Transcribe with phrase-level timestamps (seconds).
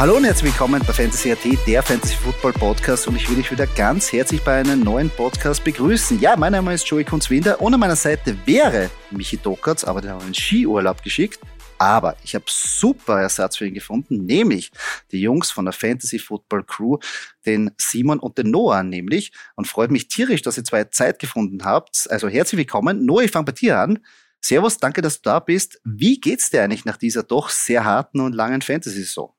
[0.00, 3.52] Hallo und herzlich willkommen bei Fantasy AT, der Fantasy Football Podcast und ich will dich
[3.52, 6.18] wieder ganz herzlich bei einem neuen Podcast begrüßen.
[6.20, 10.14] Ja, mein Name ist Joey Kunzwinder und an meiner Seite wäre Michi Dockertz, aber der
[10.14, 11.38] hat einen Skiurlaub geschickt.
[11.76, 14.70] Aber ich habe super Ersatz für ihn gefunden, nämlich
[15.12, 16.96] die Jungs von der Fantasy Football Crew,
[17.44, 19.32] den Simon und den Noah nämlich.
[19.54, 22.06] Und freut mich tierisch, dass ihr zwei Zeit gefunden habt.
[22.08, 23.04] Also herzlich willkommen.
[23.04, 23.98] Noah, ich fange bei dir an.
[24.40, 25.78] Servus, danke, dass du da bist.
[25.84, 29.34] Wie geht's dir eigentlich nach dieser doch sehr harten und langen Fantasy-Saison?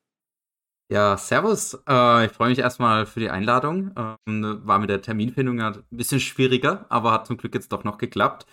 [0.92, 1.72] Ja, servus.
[1.88, 3.92] Äh, ich freue mich erstmal für die Einladung.
[3.96, 7.96] Ähm, war mit der Terminfindung ein bisschen schwieriger, aber hat zum Glück jetzt doch noch
[7.96, 8.46] geklappt.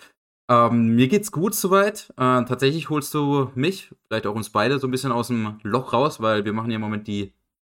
[0.50, 2.08] Ähm, mir geht's gut soweit.
[2.16, 5.92] Äh, tatsächlich holst du mich, vielleicht auch uns beide, so ein bisschen aus dem Loch
[5.92, 7.34] raus, weil wir machen ja im Moment die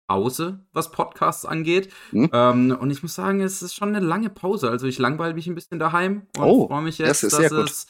[0.07, 1.91] Pause, was Podcasts angeht.
[2.11, 2.29] Hm?
[2.31, 4.69] Ähm, und ich muss sagen, es ist schon eine lange Pause.
[4.69, 7.87] Also ich langweile mich ein bisschen daheim und oh, freue mich jetzt, das dass es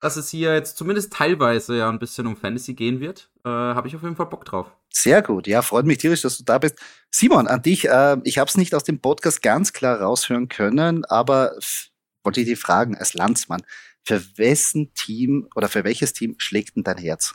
[0.00, 3.30] dass es hier jetzt zumindest teilweise ja ein bisschen um Fantasy gehen wird.
[3.44, 4.72] Äh, habe ich auf jeden Fall Bock drauf.
[4.90, 6.76] Sehr gut, ja, freut mich tierisch, dass du da bist.
[7.10, 11.04] Simon, an dich, äh, ich habe es nicht aus dem Podcast ganz klar raushören können,
[11.04, 11.56] aber
[12.22, 13.62] wollte ich dich fragen, als Landsmann,
[14.04, 17.34] für wessen Team oder für welches Team schlägt denn dein Herz?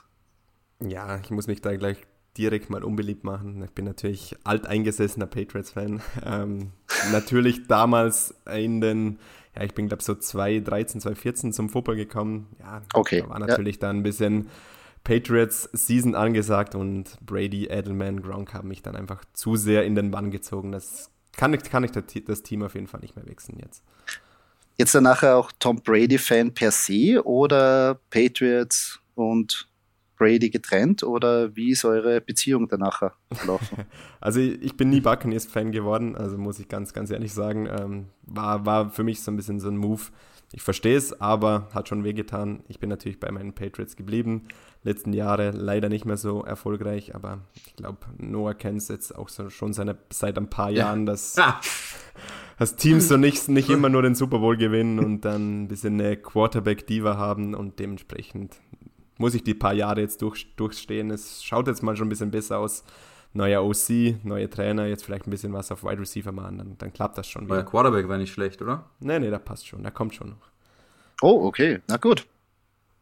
[0.81, 1.98] Ja, ich muss mich da gleich
[2.38, 3.64] direkt mal unbeliebt machen.
[3.64, 6.02] Ich bin natürlich alteingesessener Patriots-Fan.
[6.25, 6.72] Ähm,
[7.11, 9.20] natürlich damals in den
[9.55, 12.47] ja, ich bin, glaube so 2013, 2014 zum Football gekommen.
[12.59, 13.21] Ja, okay.
[13.21, 13.81] da war natürlich ja.
[13.81, 14.49] dann ein bisschen
[15.03, 20.11] Patriots Season angesagt und Brady, Edelman, Gronk haben mich dann einfach zu sehr in den
[20.11, 20.71] Bann gezogen.
[20.71, 23.83] Das kann, kann ich das Team auf jeden Fall nicht mehr wechseln jetzt.
[24.77, 29.67] Jetzt dann nachher auch Tom Brady-Fan per se oder Patriots und
[30.17, 33.86] Brady getrennt oder wie ist eure Beziehung danach verlaufen?
[34.22, 37.67] also ich bin nie Buccaneers-Fan geworden, also muss ich ganz, ganz ehrlich sagen.
[37.67, 40.02] Ähm, war, war für mich so ein bisschen so ein Move.
[40.55, 42.64] Ich verstehe es, aber hat schon wehgetan.
[42.67, 44.44] Ich bin natürlich bei meinen Patriots geblieben.
[44.83, 49.30] Letzten Jahre leider nicht mehr so erfolgreich, aber ich glaube, Noah kennt es jetzt auch
[49.30, 51.05] so, schon seine, seit ein paar Jahren, ja.
[51.05, 51.60] dass, ah.
[52.60, 55.99] dass Teams so nicht, nicht immer nur den Super Bowl gewinnen und dann ein bisschen
[55.99, 58.58] eine Quarterback-Diva haben und dementsprechend
[59.17, 61.11] muss ich die paar Jahre jetzt durch, durchstehen.
[61.11, 62.83] Es schaut jetzt mal schon ein bisschen besser aus.
[63.35, 66.93] Neuer OC, neue Trainer, jetzt vielleicht ein bisschen was auf Wide Receiver machen, dann, dann
[66.93, 67.55] klappt das schon wieder.
[67.55, 68.85] Der Quarterback war nicht schlecht, oder?
[68.99, 70.51] Nee, nee, der passt schon, der kommt schon noch.
[71.21, 72.27] Oh, okay, na gut.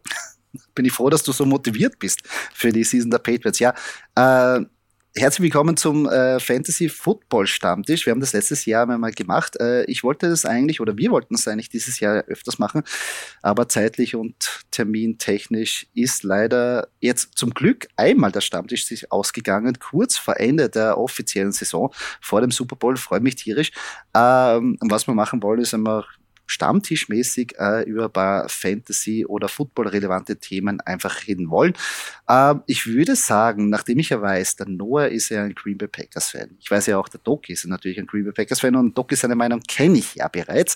[0.76, 2.22] Bin ich froh, dass du so motiviert bist
[2.54, 3.60] für die Season der Patriots.
[3.60, 3.74] Ja,
[4.16, 4.66] äh,
[5.14, 8.06] Herzlich willkommen zum äh, Fantasy Football Stammtisch.
[8.06, 9.60] Wir haben das letztes Jahr mal gemacht.
[9.60, 12.84] Äh, ich wollte das eigentlich, oder wir wollten es eigentlich dieses Jahr öfters machen,
[13.42, 20.18] aber zeitlich und termintechnisch ist leider jetzt zum Glück einmal der Stammtisch sich ausgegangen, kurz
[20.18, 22.96] vor Ende der offiziellen Saison, vor dem Super Bowl.
[22.96, 23.72] Freue mich tierisch.
[24.16, 26.06] Ähm, was wir machen wollen, ist einmal
[26.52, 31.74] stammtischmäßig äh, über ein paar Fantasy- oder Football-relevante Themen einfach reden wollen.
[32.28, 35.88] Äh, ich würde sagen, nachdem ich ja weiß, der Noah ist ja ein Green Bay
[35.88, 36.58] Packers-Fan.
[36.60, 39.22] Ich weiß ja auch, der Doc ist natürlich ein Green Bay Packers-Fan und Doc ist
[39.22, 40.76] seine Meinung kenne ich ja bereits.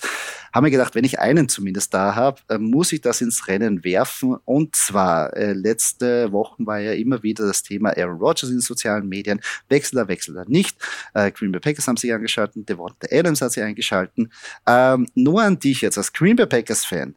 [0.53, 3.83] Haben wir gedacht, wenn ich einen zumindest da habe, äh, muss ich das ins Rennen
[3.83, 4.37] werfen.
[4.45, 8.61] Und zwar, äh, letzte Wochen war ja immer wieder das Thema Aaron Rodgers in den
[8.61, 9.41] sozialen Medien.
[9.69, 10.77] Wechsel er, wechselt er nicht.
[11.13, 14.29] Äh, Green Bay Packers haben sich angeschaltet, Devonta Adams hat sich eingeschaltet.
[14.65, 17.15] Ähm, nur an dich jetzt als Green Bay Packers Fan,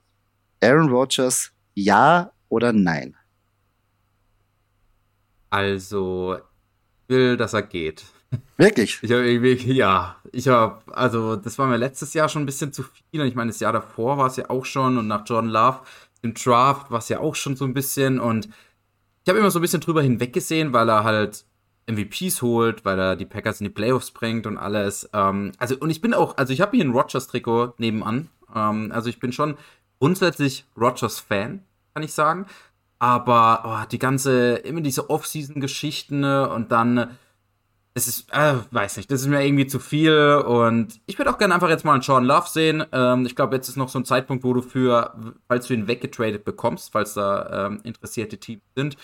[0.62, 3.14] Aaron Rodgers, ja oder nein?
[5.50, 8.04] Also, ich will, dass er geht.
[8.56, 8.98] Wirklich?
[9.02, 12.72] Ich habe irgendwie, ja, ich habe, also das war mir letztes Jahr schon ein bisschen
[12.72, 13.20] zu viel.
[13.20, 15.80] Und ich meine, das Jahr davor war es ja auch schon und nach Jordan Love
[16.22, 18.20] im Draft war es ja auch schon so ein bisschen.
[18.20, 18.46] Und
[19.24, 21.44] ich habe immer so ein bisschen drüber hinweggesehen, weil er halt
[21.88, 25.08] MVPs holt, weil er die Packers in die Playoffs bringt und alles.
[25.12, 28.28] Ähm, also, und ich bin auch, also ich habe hier ein Rogers-Trikot nebenan.
[28.54, 29.56] Ähm, also ich bin schon
[29.98, 31.62] grundsätzlich Rogers-Fan,
[31.94, 32.46] kann ich sagen.
[32.98, 37.16] Aber oh, die ganze, immer diese Off-Season-Geschichten ne, und dann,
[37.94, 41.38] es ist, äh, weiß nicht, das ist mir irgendwie zu viel und ich würde auch
[41.38, 42.84] gerne einfach jetzt mal einen Sean Love sehen.
[42.90, 45.14] Ähm, ich glaube, jetzt ist noch so ein Zeitpunkt, wo du für,
[45.46, 48.96] falls du ihn weggetradet bekommst, falls da ähm, interessierte Teams sind,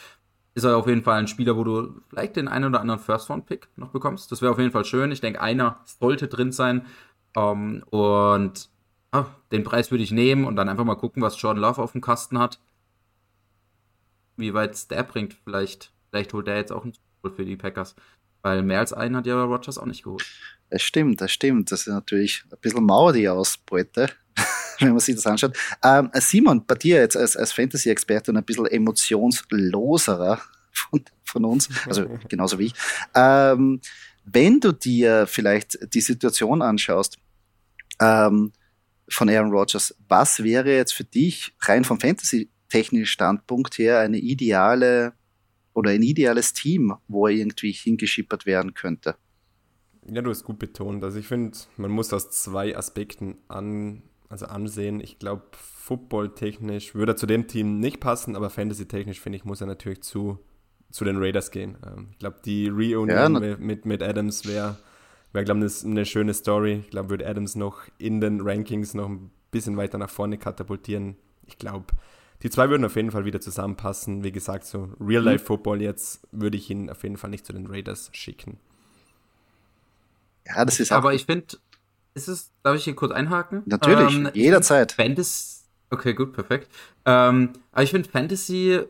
[0.54, 3.68] ist er auf jeden Fall ein Spieler, wo du vielleicht den einen oder anderen First-Round-Pick
[3.76, 4.30] noch bekommst.
[4.30, 5.10] Das wäre auf jeden Fall schön.
[5.10, 6.86] Ich denke, einer sollte drin sein.
[7.36, 8.68] Ähm, und
[9.10, 11.92] ah, den Preis würde ich nehmen und dann einfach mal gucken, was Jordan Love auf
[11.92, 12.60] dem Kasten hat.
[14.36, 15.34] Wie weit es der bringt.
[15.44, 17.96] Vielleicht, vielleicht holt der jetzt auch einen Super für die Packers.
[18.42, 20.24] Weil mehr als einen hat ja Rogers auch nicht geholt.
[20.70, 21.72] Das stimmt, das stimmt.
[21.72, 24.08] Das ist natürlich ein bisschen Mauer, die Ausbeute
[24.80, 25.56] wenn man sich das anschaut.
[25.82, 30.40] Ähm, Simon, bei dir jetzt als, als Fantasy-Experte und ein bisschen emotionsloserer
[30.72, 32.74] von, von uns, also genauso wie ich.
[33.14, 33.80] Ähm,
[34.24, 37.18] wenn du dir vielleicht die Situation anschaust
[38.00, 38.52] ähm,
[39.08, 45.12] von Aaron Rodgers, was wäre jetzt für dich rein vom Fantasy-technischen Standpunkt her eine ideale
[45.74, 49.16] oder ein ideales Team, wo er irgendwie hingeschippert werden könnte.
[50.06, 51.02] Ja, du hast gut betont.
[51.02, 55.00] Also ich finde, man muss aus zwei Aspekten an, also ansehen.
[55.00, 59.60] Ich glaube, football-technisch würde er zu dem Team nicht passen, aber fantasy-technisch finde ich, muss
[59.60, 60.38] er natürlich zu,
[60.90, 61.76] zu den Raiders gehen.
[61.86, 63.08] Ähm, ich glaube, die Reunion
[63.42, 64.76] ja, mit, mit Adams wäre,
[65.32, 66.80] wär, glaube ich, eine schöne Story.
[66.84, 71.16] Ich glaube, würde Adams noch in den Rankings noch ein bisschen weiter nach vorne katapultieren.
[71.46, 71.86] Ich glaube,
[72.42, 74.24] die zwei würden auf jeden Fall wieder zusammenpassen.
[74.24, 78.10] Wie gesagt, so Real-Life-Football jetzt würde ich ihn auf jeden Fall nicht zu den Raiders
[78.12, 78.58] schicken.
[80.46, 81.56] Ja, das ist Aber ich finde,
[82.14, 83.62] ist es, darf ich hier kurz einhaken?
[83.66, 84.92] Natürlich, ähm, jederzeit.
[84.92, 86.70] Fantasy, okay, gut, perfekt.
[87.04, 88.80] Ähm, aber ich finde Fantasy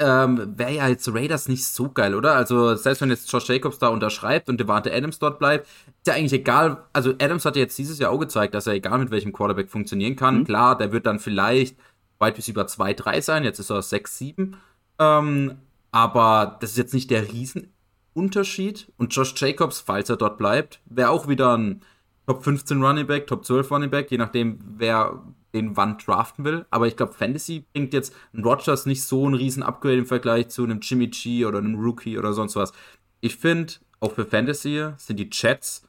[0.00, 2.34] ähm, wäre ja jetzt Raiders nicht so geil, oder?
[2.34, 6.14] Also, selbst wenn jetzt Josh Jacobs da unterschreibt und Devante Adams dort bleibt, ist ja
[6.14, 6.84] eigentlich egal.
[6.92, 9.70] Also, Adams hat ja jetzt dieses Jahr auch gezeigt, dass er egal mit welchem Quarterback
[9.70, 10.38] funktionieren kann.
[10.38, 10.44] Mhm.
[10.44, 11.76] Klar, der wird dann vielleicht
[12.18, 13.44] weit bis über 2, 3 sein.
[13.44, 14.56] Jetzt ist er 6, 7.
[15.00, 15.58] Ähm,
[15.90, 18.92] aber das ist jetzt nicht der Riesenunterschied.
[18.98, 21.82] Und Josh Jacobs, falls er dort bleibt, wäre auch wieder ein
[22.28, 25.22] Top 15 Running Back, Top 12 Running Back, je nachdem, wer
[25.54, 26.66] den wann draften will.
[26.68, 30.48] Aber ich glaube, Fantasy bringt jetzt ein Rogers nicht so ein riesen Upgrade im Vergleich
[30.48, 32.74] zu einem Jimmy G oder einem Rookie oder sonst was.
[33.22, 35.88] Ich finde, auch für Fantasy sind die Chats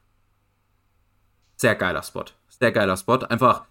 [1.58, 2.24] sehr geiler Spot.
[2.48, 3.18] Sehr geiler Spot.
[3.18, 3.66] Einfach,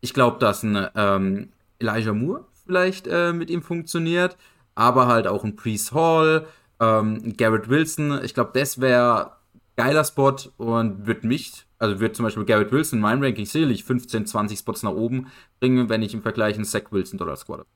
[0.00, 4.36] ich glaube, dass ein ähm, Elijah Moore vielleicht äh, mit ihm funktioniert,
[4.74, 6.48] aber halt auch ein Priest Hall,
[6.80, 8.24] ähm, Garrett Wilson.
[8.24, 9.36] Ich glaube, das wäre
[9.76, 13.84] geiler Spot und wird mich, also wird zum Beispiel Garrett Wilson in meinem Ranking sicherlich
[13.84, 15.28] 15, 20 Spots nach oben
[15.60, 17.72] bringen, wenn ich im Vergleich einen Zach Wilson dort als Quarterback.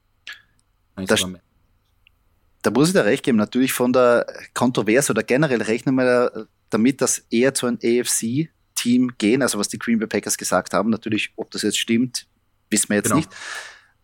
[2.62, 3.38] Da muss ich da recht geben.
[3.38, 9.42] Natürlich von der Kontroverse oder generell rechnen wir damit, dass eher zu einem AFC-Team gehen,
[9.42, 10.90] also was die Green Bay Packers gesagt haben.
[10.90, 12.26] Natürlich, ob das jetzt stimmt,
[12.70, 13.16] wissen wir jetzt genau.
[13.16, 13.30] nicht.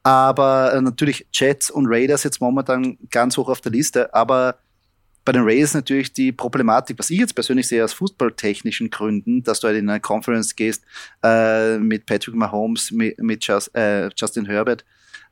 [0.05, 4.13] Aber äh, natürlich Jets und Raiders jetzt momentan ganz hoch auf der Liste.
[4.15, 4.59] Aber
[5.25, 9.61] bei den Raiders natürlich die Problematik, was ich jetzt persönlich sehe aus fußballtechnischen Gründen, dass
[9.61, 10.85] du halt in eine Conference gehst
[11.23, 14.85] äh, mit Patrick Mahomes, mit, mit Just, äh, Justin Herbert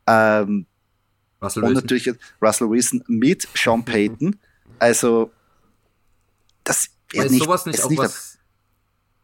[0.07, 0.67] ähm,
[1.43, 1.83] Russell und Wilson.
[1.83, 2.11] natürlich
[2.41, 4.39] Russell Wilson mit Sean Payton.
[4.79, 5.31] Also
[6.65, 8.39] das ist nicht, sowas nicht auch was,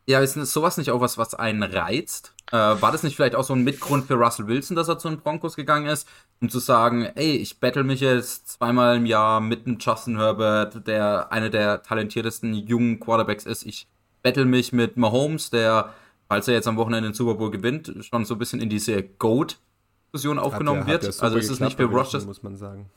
[0.07, 2.33] ja, ist sowas nicht auch was, was einen reizt?
[2.53, 5.09] Äh, war das nicht vielleicht auch so ein Mitgrund für Russell Wilson, dass er zu
[5.09, 6.09] den Broncos gegangen ist,
[6.41, 10.87] um zu sagen, ey, ich battle mich jetzt zweimal im Jahr mit einem Justin Herbert,
[10.87, 13.67] der einer der talentiertesten jungen Quarterbacks ist.
[13.67, 13.89] Ich
[14.23, 15.93] battle mich mit Mahomes, der,
[16.29, 19.03] falls er jetzt am Wochenende den Super Bowl gewinnt, schon so ein bisschen in diese
[19.03, 21.21] Goat-Diskussion aufgenommen hat, wird.
[21.21, 22.25] also ist es nicht für Rogers.
[22.27, 22.91] Muss man sagen.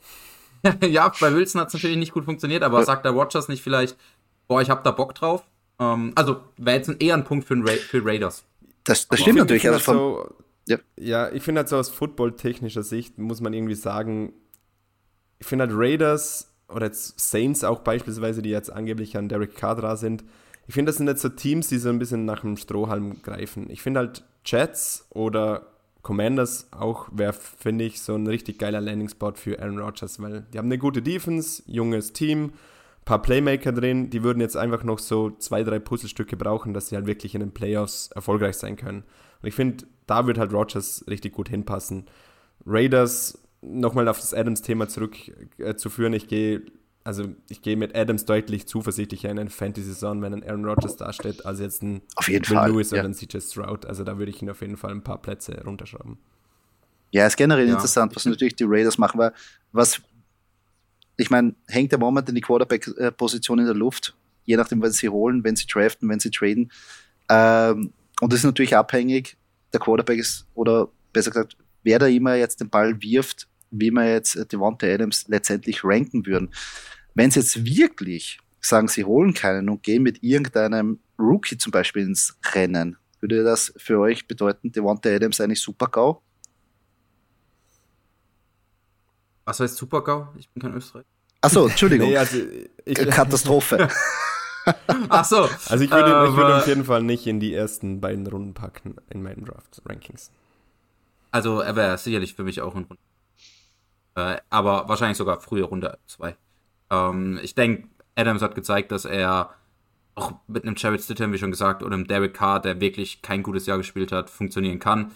[0.88, 3.96] ja, bei Wilson hat es natürlich nicht gut funktioniert, aber sagt der Rogers nicht vielleicht,
[4.46, 5.42] boah, ich hab da Bock drauf?
[5.80, 8.44] Ähm, also wäre jetzt ein, eher ein Punkt für, Ra für Raiders.
[8.84, 9.66] Das, das stimmt natürlich.
[9.68, 10.34] Also von, so,
[10.68, 10.78] ja.
[10.96, 14.32] ja, ich finde halt so aus football-technischer Sicht muss man irgendwie sagen,
[15.38, 19.96] ich finde halt Raiders oder jetzt Saints auch beispielsweise, die jetzt angeblich an Derek Carr
[19.96, 20.22] sind,
[20.70, 23.68] ich finde, das sind jetzt so Teams, die so ein bisschen nach dem Strohhalm greifen.
[23.70, 25.66] Ich finde halt Jets oder
[26.02, 30.58] Commanders auch wäre, finde ich, so ein richtig geiler Landing-Spot für Aaron Rodgers, weil die
[30.58, 32.52] haben eine gute Defense, junges Team,
[33.10, 36.94] paar Playmaker drin, die würden jetzt einfach noch so zwei, drei Puzzlestücke brauchen, dass sie
[36.94, 39.02] halt wirklich in den Playoffs erfolgreich sein können.
[39.42, 42.06] Und ich finde, da wird halt Rogers richtig gut hinpassen.
[42.64, 46.62] Raiders, nochmal auf das Adams-Thema zurückzuführen, äh, ich gehe
[47.02, 51.44] also ich gehe mit Adams deutlich zuversichtlicher in eine Fantasy-Saison, wenn ein Aaron Rodgers dasteht,
[51.46, 52.98] als jetzt ein auf jeden Will Fall, Lewis ja.
[52.98, 53.86] oder ein CJ Stroud.
[53.86, 56.18] Also da würde ich ihn auf jeden Fall ein paar Plätze runterschrauben.
[57.10, 57.72] Ja, ist generell ja.
[57.72, 59.32] interessant, was natürlich die Raiders machen, weil
[59.72, 60.00] was
[61.20, 65.08] ich meine, hängt der Moment in die Quarterback-Position in der Luft, je nachdem, was sie
[65.08, 66.72] holen, wenn sie draften, wenn sie traden.
[67.28, 69.36] Ähm, und das ist natürlich abhängig,
[69.72, 74.08] der Quarterback ist, oder besser gesagt, wer da immer jetzt den Ball wirft, wie man
[74.08, 76.50] jetzt Devonta Adams letztendlich ranken würden.
[77.14, 82.02] Wenn sie jetzt wirklich sagen, sie holen keinen und gehen mit irgendeinem Rookie zum Beispiel
[82.02, 86.22] ins Rennen, würde das für euch bedeuten, Devonta Adams eigentlich super GAU?
[89.44, 90.28] Was heißt Super-GAU?
[90.36, 91.06] Ich bin kein Österreicher.
[91.40, 92.08] Achso, Entschuldigung.
[92.08, 92.36] nee, also
[92.84, 93.88] ich, Katastrophe.
[95.08, 95.48] Ach so.
[95.68, 98.54] Also ich würde, ihn, ich würde auf jeden Fall nicht in die ersten beiden Runden
[98.54, 100.30] packen in meinen Draft-Rankings.
[101.30, 103.02] Also er wäre sicherlich für mich auch ein Runde.
[104.16, 106.36] Äh, aber wahrscheinlich sogar frühe Runde 2.
[106.90, 109.50] Ähm, ich denke, Adams hat gezeigt, dass er
[110.14, 113.42] auch mit einem Jared Stidham, wie schon gesagt, oder einem Derek Carr, der wirklich kein
[113.42, 115.12] gutes Jahr gespielt hat, funktionieren kann.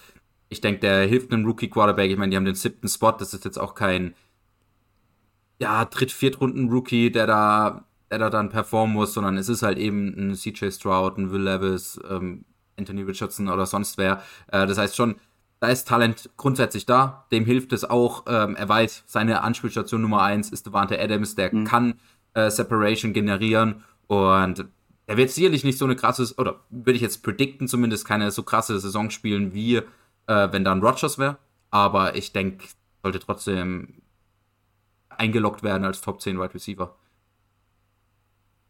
[0.54, 2.08] Ich denke, der hilft einem Rookie-Quarterback.
[2.08, 3.10] Ich meine, die haben den siebten Spot.
[3.10, 4.14] Das ist jetzt auch kein
[5.58, 10.14] ja, Dritt-, Viertrunden-Rookie, der da, der da dann performen muss, sondern es ist halt eben
[10.16, 12.44] ein CJ Stroud, ein Will Levis, ähm,
[12.78, 14.22] Anthony Richardson oder sonst wer.
[14.46, 15.16] Äh, das heißt schon,
[15.58, 17.26] da ist Talent grundsätzlich da.
[17.32, 18.24] Dem hilft es auch.
[18.28, 21.64] Ähm, er weiß, seine Anspielstation Nummer eins ist Devante Adams, der mhm.
[21.64, 21.94] kann
[22.34, 24.66] äh, Separation generieren und
[25.06, 28.42] er wird sicherlich nicht so eine krasse, oder würde ich jetzt predikten, zumindest keine so
[28.42, 29.82] krasse Saison spielen, wie
[30.26, 31.38] äh, wenn dann Rogers wäre.
[31.70, 32.66] Aber ich denke,
[33.02, 34.02] sollte trotzdem
[35.08, 36.94] eingeloggt werden als Top 10 Wide Receiver.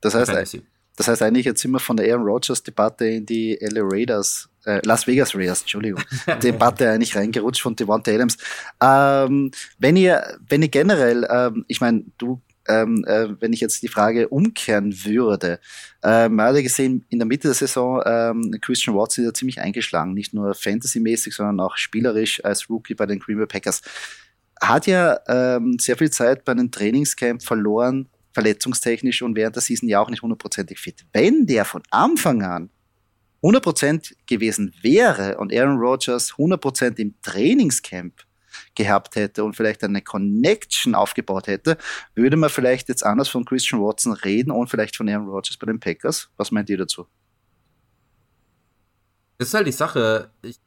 [0.01, 0.59] Das heißt,
[0.97, 4.81] das heißt eigentlich, jetzt sind wir von der Aaron Rodgers-Debatte in die LA Raiders, äh,
[4.85, 6.03] Las Vegas Raiders, Entschuldigung,
[6.43, 8.37] Debatte eigentlich reingerutscht von Devonta Adams.
[8.81, 13.83] Ähm, wenn ihr, wenn ihr generell, ähm, ich meine, du ähm, äh, wenn ich jetzt
[13.83, 15.61] die Frage umkehren würde,
[16.03, 20.15] äh, man gesehen, in der Mitte der Saison, ähm, Christian Watson ist ja ziemlich eingeschlagen,
[20.15, 23.83] nicht nur fantasymäßig, sondern auch spielerisch als Rookie bei den Green Bay Packers.
[24.61, 29.89] Hat ja ähm, sehr viel Zeit bei einem Trainingscamp verloren, verletzungstechnisch und während der Season
[29.89, 31.05] ja auch nicht hundertprozentig fit.
[31.13, 32.71] Wenn der von Anfang an
[33.43, 38.15] 100% gewesen wäre und Aaron Rodgers 100% im Trainingscamp
[38.75, 41.79] gehabt hätte und vielleicht eine Connection aufgebaut hätte,
[42.15, 45.67] würde man vielleicht jetzt anders von Christian Watson reden und vielleicht von Aaron Rodgers bei
[45.67, 46.31] den Packers.
[46.37, 47.07] Was meint ihr dazu?
[49.39, 50.31] Das ist halt die Sache.
[50.43, 50.61] Ich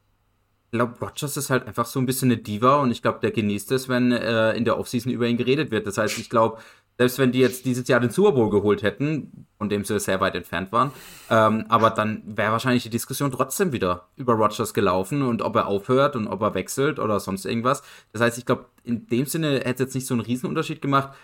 [0.70, 3.72] glaube, Rodgers ist halt einfach so ein bisschen eine Diva und ich glaube, der genießt
[3.72, 5.86] es, wenn äh, in der Offseason über ihn geredet wird.
[5.86, 6.60] Das heißt, ich glaube,
[6.98, 10.20] selbst wenn die jetzt dieses Jahr den Super Bowl geholt hätten, von dem sie sehr
[10.20, 10.90] weit entfernt waren,
[11.30, 15.68] ähm, aber dann wäre wahrscheinlich die Diskussion trotzdem wieder über Rogers gelaufen und ob er
[15.68, 17.82] aufhört und ob er wechselt oder sonst irgendwas.
[18.12, 21.16] Das heißt, ich glaube, in dem Sinne hätte es jetzt nicht so einen Riesenunterschied gemacht,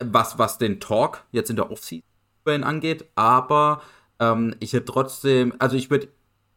[0.00, 2.02] was, was den Talk jetzt in der Offseason
[2.44, 3.82] angeht, aber
[4.18, 6.08] ähm, ich hätte trotzdem, also ich würde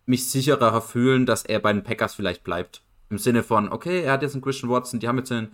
[0.08, 2.82] mich sicherer fühlen, dass er bei den Packers vielleicht bleibt.
[3.12, 5.50] Im Sinne von, okay, er hat jetzt einen Christian Watson, die haben jetzt den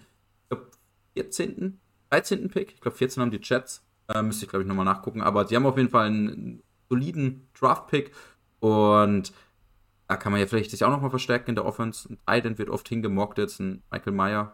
[1.13, 1.79] 14.
[2.09, 2.49] 13.
[2.49, 2.73] Pick.
[2.73, 3.83] Ich glaube, 14 haben die Jets.
[4.07, 5.21] Äh, müsste ich, glaube ich, nochmal nachgucken.
[5.21, 8.11] Aber die haben auf jeden Fall einen soliden Draft-Pick.
[8.59, 9.33] Und
[10.07, 12.09] da kann man ja vielleicht sich auch nochmal verstärken in der Offense.
[12.25, 14.53] Ein Titan wird oft hingemockt, jetzt ein Michael Meyer.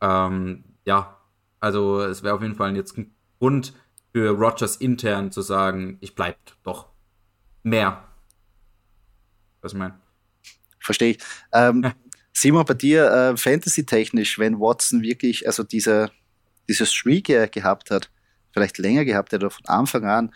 [0.00, 1.16] Ähm, ja,
[1.60, 3.72] also es wäre auf jeden Fall jetzt ein Grund
[4.12, 6.86] für Rogers intern zu sagen, ich bleib doch
[7.62, 8.04] mehr.
[9.60, 9.98] Was ich meine.
[10.78, 11.18] Verstehe ich.
[11.52, 11.92] Ähm,
[12.32, 16.10] Simon, bei dir äh, Fantasy-technisch, wenn Watson wirklich, also diese
[16.68, 18.10] dieses Streak er gehabt hat,
[18.52, 20.34] vielleicht länger gehabt hätte oder von Anfang an,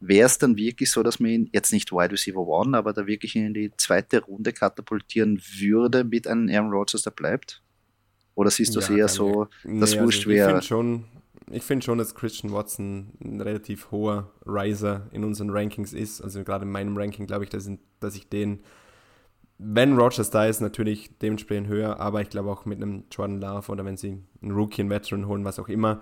[0.00, 3.06] wäre es dann wirklich so, dass man ihn jetzt nicht Wide Receiver One, aber da
[3.06, 7.62] wirklich in die zweite Runde katapultieren würde mit einem Aaron Rodgers, der bleibt?
[8.34, 10.58] Oder siehst du es eher so, dass nee, wurscht also wäre?
[10.58, 11.04] Ich finde schon,
[11.60, 16.20] find schon, dass Christian Watson ein relativ hoher Riser in unseren Rankings ist.
[16.20, 18.60] Also gerade in meinem Ranking glaube ich, dass, dass ich den
[19.58, 23.70] wenn Rogers da ist, natürlich dementsprechend höher, aber ich glaube auch mit einem Jordan Love
[23.70, 26.00] oder wenn sie einen Rookie, einen Veteran holen, was auch immer,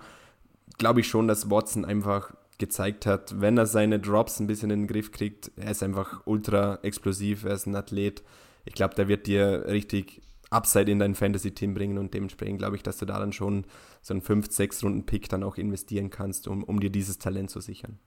[0.77, 4.81] glaube ich schon, dass Watson einfach gezeigt hat, wenn er seine Drops ein bisschen in
[4.81, 8.23] den Griff kriegt, er ist einfach ultra explosiv, er ist ein Athlet.
[8.65, 12.83] Ich glaube, der wird dir richtig Upside in dein Fantasy-Team bringen und dementsprechend glaube ich,
[12.83, 13.65] dass du da dann schon
[14.01, 17.99] so einen 5-6-Runden-Pick dann auch investieren kannst, um, um dir dieses Talent zu sichern.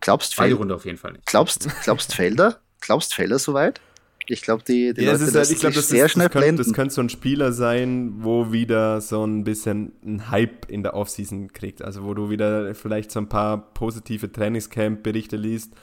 [0.00, 0.56] Glaubst Felder?
[0.56, 1.26] Runde auf jeden Fall nicht.
[1.26, 2.60] Glaubst, glaubst Felder?
[2.80, 3.80] Glaubst Felder soweit?
[4.28, 6.62] Ich glaube, die, die ja, Leute, halt, ich glaube, das, sehr ist, schnell das könnte,
[6.62, 10.94] das könnte so ein Spieler sein, wo wieder so ein bisschen ein Hype in der
[10.94, 11.82] Offseason kriegt.
[11.82, 15.74] Also wo du wieder vielleicht so ein paar positive Trainingscamp-Berichte liest.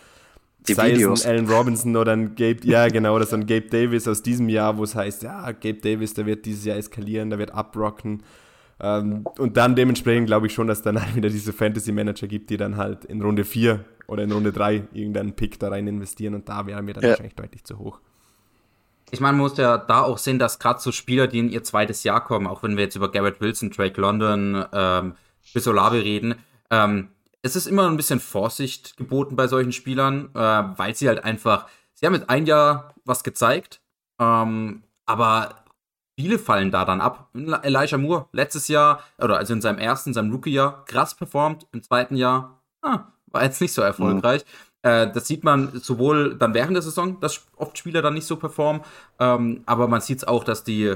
[0.68, 1.22] Die sei Videos.
[1.22, 4.22] es ein Allen Robinson oder ein Gabe, ja genau, oder so ein Gabe Davis aus
[4.22, 7.52] diesem Jahr, wo es heißt, ja, Gabe Davis, der wird dieses Jahr eskalieren, der wird
[7.54, 8.24] abrocken.
[8.82, 12.58] Ähm, und dann dementsprechend glaube ich schon, dass dann halt wieder diese Fantasy-Manager gibt, die
[12.58, 16.48] dann halt in Runde 4 oder in Runde 3 irgendeinen Pick da rein investieren und
[16.48, 17.10] da wäre mir dann ja.
[17.10, 18.00] wahrscheinlich deutlich zu hoch
[19.12, 21.64] ich meine, man muss ja da auch sehen, dass gerade so Spieler, die in ihr
[21.64, 25.16] zweites Jahr kommen, auch wenn wir jetzt über Garrett Wilson, Drake London, ähm,
[25.54, 26.36] bis Olave reden,
[26.70, 27.10] ähm,
[27.42, 31.68] es ist immer ein bisschen Vorsicht geboten bei solchen Spielern, äh, weil sie halt einfach,
[31.94, 33.82] sie haben mit ein Jahr was gezeigt,
[34.20, 35.56] ähm, aber
[36.18, 37.30] viele fallen da dann ab.
[37.34, 42.16] Elijah Moore, letztes Jahr, oder also in seinem ersten, seinem Rookie-Jahr, krass performt, im zweiten
[42.18, 44.44] Jahr, ah, war jetzt nicht so erfolgreich.
[44.44, 44.69] Mhm.
[44.82, 48.38] Äh, das sieht man sowohl dann während der Saison, dass oft Spieler dann nicht so
[48.38, 48.82] performen,
[49.20, 50.96] ähm, aber man sieht es auch, dass die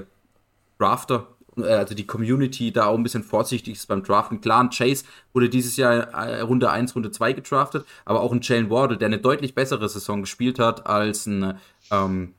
[0.80, 4.40] Drafter, äh, also die Community da auch ein bisschen vorsichtig ist beim Draften.
[4.40, 8.42] Klar, ein Chase wurde dieses Jahr äh, Runde 1, Runde 2 gedraftet, aber auch ein
[8.42, 11.58] Jalen Wardle, der eine deutlich bessere Saison gespielt hat als ein,
[11.92, 12.34] ähm,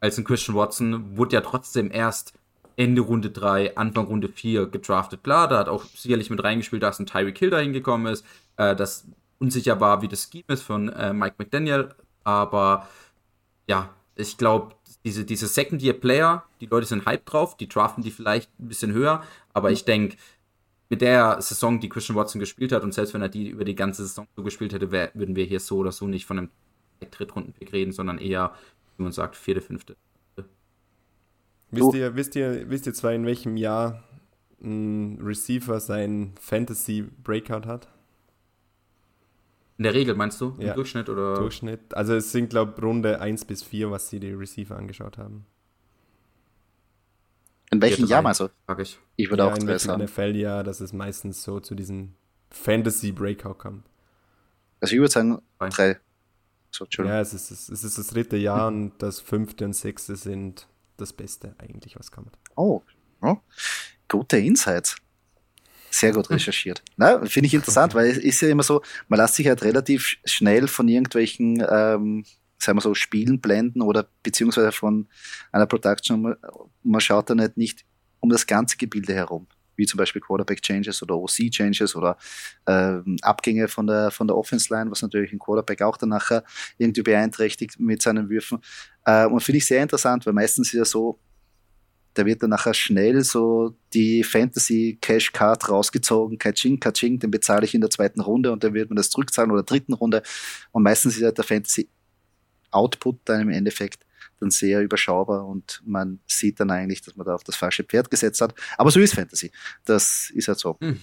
[0.00, 2.34] als ein Christian Watson, wurde ja trotzdem erst
[2.76, 5.24] Ende Runde 3, Anfang Runde 4 gedraftet.
[5.24, 8.24] Klar, da hat auch sicherlich mit reingespielt, dass ein Tyreek Hill da hingekommen ist,
[8.56, 9.06] äh, dass
[9.42, 11.90] unsicher war, wie das Scheme ist von äh, Mike McDaniel.
[12.24, 12.88] Aber
[13.66, 18.48] ja, ich glaube, diese, diese Second-Year-Player, die Leute sind hype drauf, die draften die vielleicht
[18.60, 19.22] ein bisschen höher.
[19.52, 20.16] Aber ich denke,
[20.88, 23.74] mit der Saison, die Christian Watson gespielt hat, und selbst wenn er die über die
[23.74, 26.50] ganze Saison so gespielt hätte, wär, würden wir hier so oder so nicht von einem
[27.10, 28.54] Drittrunden-Pick reden, sondern eher,
[28.96, 29.96] wie man sagt, vierte, fünfte.
[31.70, 34.04] Wisst ihr, wisst, ihr, wisst ihr zwar, in welchem Jahr
[34.62, 37.88] ein Receiver sein Fantasy Breakout hat?
[39.78, 40.54] In der Regel meinst du?
[40.58, 40.74] Im ja.
[40.74, 41.34] Durchschnitt oder?
[41.34, 41.94] Durchschnitt.
[41.94, 45.46] Also es sind, glaube ich, Runde 1 bis 4, was sie die Receiver angeschaut haben.
[47.70, 48.48] In welchem Jahr meinst du?
[48.66, 48.98] Frag ich.
[49.16, 52.14] Ich würde ja, auch in welchem NFL-Jahr, dass es meistens so zu diesem
[52.50, 53.86] Fantasy Breakout kommt.
[54.80, 55.98] Also ich würde sagen drei.
[56.70, 60.68] So, ja, es ist, es ist das dritte Jahr und das fünfte und sechste sind
[60.96, 62.38] das Beste eigentlich, was kommt.
[62.56, 62.82] Oh,
[63.20, 63.36] oh.
[64.08, 64.96] gute Insights.
[65.92, 66.82] Sehr gut recherchiert.
[67.24, 70.66] Finde ich interessant, weil es ist ja immer so, man lässt sich halt relativ schnell
[70.66, 72.24] von irgendwelchen, ähm,
[72.58, 75.06] sagen wir so, Spielen blenden oder beziehungsweise von
[75.52, 76.34] einer Production.
[76.82, 77.84] Man schaut dann halt nicht
[78.20, 79.46] um das ganze Gebilde herum
[79.76, 82.16] wie zum Beispiel Quarterback Changes oder OC Changes oder
[82.66, 86.44] ähm, Abgänge von der, von der Offense Line, was natürlich ein Quarterback auch dann nachher
[86.78, 88.58] irgendwie beeinträchtigt mit seinen Würfen.
[89.04, 91.18] Äh, und finde ich sehr interessant, weil meistens ist ja so,
[92.14, 97.64] da wird dann nachher schnell so die Fantasy Cash Card rausgezogen, Kaching, Kaching, den bezahle
[97.64, 100.22] ich in der zweiten Runde und dann wird man das zurückzahlen oder dritten Runde.
[100.72, 101.88] Und meistens ist ja der Fantasy
[102.70, 104.04] Output dann im Endeffekt
[104.40, 108.10] dann sehr überschaubar und man sieht dann eigentlich, dass man da auf das falsche Pferd
[108.10, 108.54] gesetzt hat.
[108.76, 109.52] Aber so ist Fantasy.
[109.84, 110.76] Das ist halt so.
[110.80, 110.98] Hm.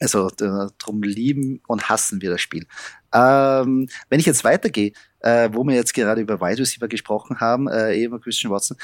[0.00, 2.66] Also darum lieben und hassen wir das Spiel.
[3.14, 7.68] Ähm, wenn ich jetzt weitergehe, äh, wo wir jetzt gerade über Wide Receiver gesprochen haben,
[7.68, 8.76] äh, eben Christian Watson,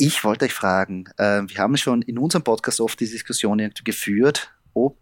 [0.00, 4.50] ich wollte euch fragen, äh, wir haben schon in unserem Podcast oft die Diskussion geführt,
[4.72, 4.96] ob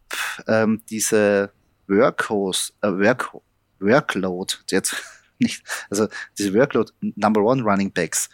[0.49, 1.53] ähm, diese
[1.87, 3.31] Workhorse, äh, Work,
[3.79, 4.97] Workload, jetzt
[5.39, 8.29] nicht, also diese Workload Number One Running Backs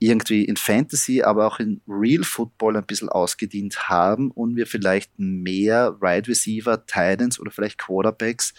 [0.00, 5.12] irgendwie in Fantasy, aber auch in Real Football ein bisschen ausgedient haben und wir vielleicht
[5.18, 8.54] mehr Wide Receiver, Titans oder vielleicht Quarterbacks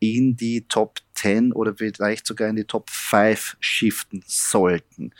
[0.00, 5.12] in die Top 10 oder vielleicht sogar in die Top 5 shiften sollten.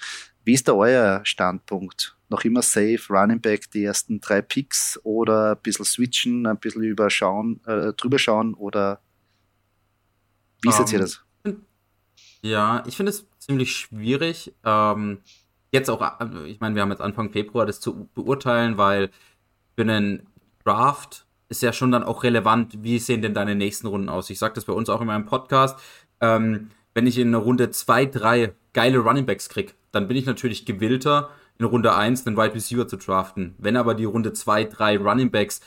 [0.46, 2.16] Wie ist da euer Standpunkt?
[2.28, 6.85] Noch immer safe, Running Back, die ersten drei Picks oder ein bisschen switchen, ein bisschen
[6.85, 9.00] überschauen, äh, drüber schauen oder
[10.62, 11.24] wie um, seht ihr ähm, das?
[12.42, 14.54] Ja, ich finde es ziemlich schwierig.
[14.64, 15.18] Ähm,
[15.72, 19.11] jetzt auch, äh, ich meine, wir haben jetzt Anfang Februar das zu beurteilen, weil
[19.74, 20.28] für einen
[20.64, 24.30] Draft ist ja schon dann auch relevant, wie sehen denn deine nächsten Runden aus?
[24.30, 25.76] Ich sage das bei uns auch in meinem Podcast.
[26.20, 30.66] Ähm, wenn ich in einer Runde zwei, drei geile Runningbacks kriege, dann bin ich natürlich
[30.66, 33.54] gewillter, in Runde 1 einen Wide Receiver zu draften.
[33.56, 35.62] Wenn aber die Runde 2, 3 Runningbacks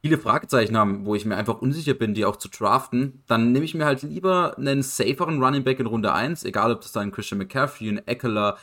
[0.00, 3.66] viele Fragezeichen haben, wo ich mir einfach unsicher bin, die auch zu draften, dann nehme
[3.66, 7.12] ich mir halt lieber einen saferen Running Back in Runde 1, egal ob das dann
[7.12, 8.56] Christian McCaffrey, ein Eckler,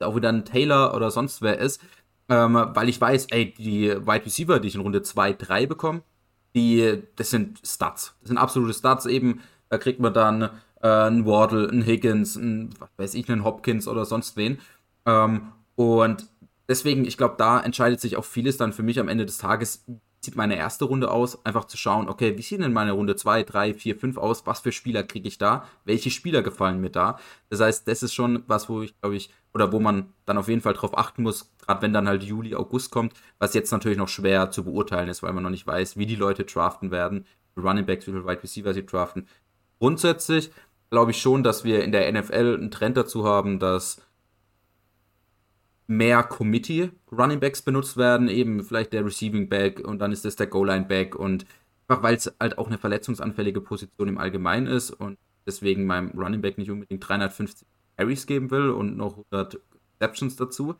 [0.00, 1.80] auch wieder ein Taylor oder sonst wer ist,
[2.28, 6.02] ähm, weil ich weiß, ey, die Wide Receiver, die ich in Runde 2, 3 bekomme,
[6.54, 8.14] die, das sind Stats.
[8.20, 9.40] Das sind absolute Stats eben.
[9.70, 10.50] Da kriegt man dann
[10.80, 14.58] äh, einen Wardle, einen Higgins, einen, was weiß ich, einen Hopkins oder sonst wen.
[15.06, 16.26] Ähm, und
[16.68, 19.84] deswegen, ich glaube, da entscheidet sich auch vieles dann für mich am Ende des Tages,
[20.22, 23.42] sieht meine erste Runde aus, einfach zu schauen, okay, wie sieht denn meine Runde 2,
[23.42, 27.18] 3, 4, 5 aus, was für Spieler kriege ich da, welche Spieler gefallen mir da.
[27.48, 30.48] Das heißt, das ist schon was, wo ich, glaube ich, oder wo man dann auf
[30.48, 33.98] jeden Fall drauf achten muss, gerade wenn dann halt Juli, August kommt, was jetzt natürlich
[33.98, 37.24] noch schwer zu beurteilen ist, weil man noch nicht weiß, wie die Leute draften werden,
[37.56, 39.26] Running Backs, wie viele Wide Receiver sie draften.
[39.78, 40.50] Grundsätzlich
[40.90, 44.02] glaube ich schon, dass wir in der NFL einen Trend dazu haben, dass
[45.86, 50.36] mehr Committee Running Backs benutzt werden, eben vielleicht der Receiving Back und dann ist das
[50.36, 51.46] der Goal Line Back und
[51.88, 56.40] einfach weil es halt auch eine verletzungsanfällige Position im Allgemeinen ist und deswegen meinem Running
[56.42, 59.60] Back nicht unbedingt 350 Carries geben will und noch 100
[60.00, 60.76] Receptions dazu.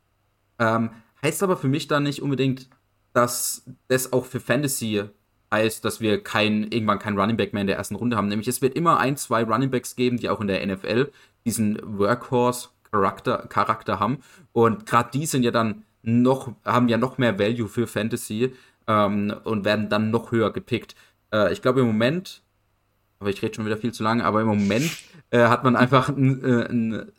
[0.58, 0.90] Ähm,
[1.22, 2.70] heißt aber für mich dann nicht unbedingt,
[3.12, 5.02] dass das auch für Fantasy
[5.50, 8.28] heißt, dass wir kein, irgendwann kein Running Back mehr in der ersten Runde haben.
[8.28, 11.10] Nämlich es wird immer ein, zwei Running Backs geben, die auch in der NFL
[11.44, 14.18] diesen Workhorse Charakter, haben.
[14.52, 18.52] Und gerade die sind ja dann noch, haben ja noch mehr Value für Fantasy
[18.86, 20.94] ähm, und werden dann noch höher gepickt.
[21.32, 22.42] Äh, ich glaube im Moment,
[23.18, 24.90] aber ich rede schon wieder viel zu lange, aber im Moment
[25.30, 27.12] äh, hat man einfach ein, äh, ein,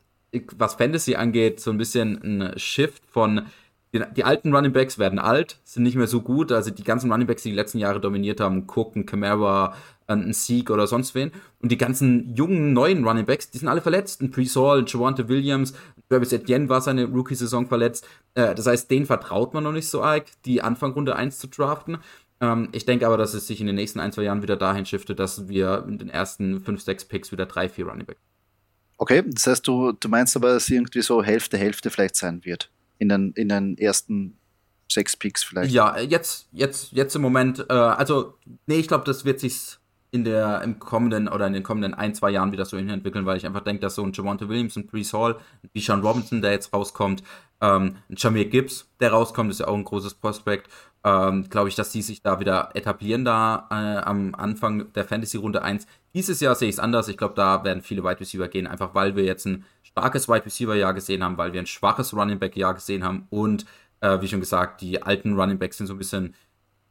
[0.58, 3.46] was Fantasy angeht, so ein bisschen ein Shift von
[3.94, 6.52] die, die, alten Running Backs werden alt, sind nicht mehr so gut.
[6.52, 9.76] Also die ganzen Running Backs, die die letzten Jahre dominiert haben, Cook, ein Camara,
[10.08, 11.32] ein Sieg oder sonst wen.
[11.62, 14.22] Und die ganzen jungen, neuen Running Backs, die sind alle verletzt.
[14.22, 15.74] Ein Pre-Saul, Javante Williams,
[16.10, 18.08] Travis Etienne war seine Rookie-Saison verletzt.
[18.34, 21.48] Äh, das heißt, denen vertraut man noch nicht so arg, die Anfang Runde 1 zu
[21.48, 21.98] draften.
[22.40, 24.86] Ähm, ich denke aber, dass es sich in den nächsten ein, zwei Jahren wieder dahin
[24.86, 28.22] shiftet, dass wir in den ersten 5, 6 Picks wieder 3, 4 Running Backs
[28.98, 32.70] Okay, das heißt, du, du meinst aber, dass irgendwie so Hälfte, Hälfte vielleicht sein wird
[33.02, 34.38] in den, in den ersten
[34.90, 35.74] sechs Picks vielleicht.
[35.74, 38.36] Ja, jetzt, jetzt, jetzt im Moment, äh, also,
[38.68, 39.78] nee, ich glaube, das wird sich
[40.12, 43.38] in der im kommenden oder in den kommenden ein, zwei Jahren wieder so entwickeln, weil
[43.38, 46.52] ich einfach denke, dass so ein Javante Williams, ein Brees Hall, ein Bijan Robinson, der
[46.52, 47.24] jetzt rauskommt,
[47.62, 50.70] ähm, ein Jameer Gibbs, der rauskommt, ist ja auch ein großes Prospekt.
[51.04, 55.62] Ähm, Glaube ich, dass die sich da wieder etablieren, da äh, am Anfang der Fantasy-Runde
[55.62, 55.88] 1.
[56.14, 57.08] Dieses Jahr sehe ich es anders.
[57.08, 60.46] Ich glaube, da werden viele Wide Receiver gehen, einfach weil wir jetzt ein starkes Wide
[60.46, 63.66] Receiver-Jahr gesehen haben, weil wir ein schwaches Running Back-Jahr gesehen haben und,
[64.02, 66.36] äh, wie schon gesagt, die alten Running Backs sind so ein bisschen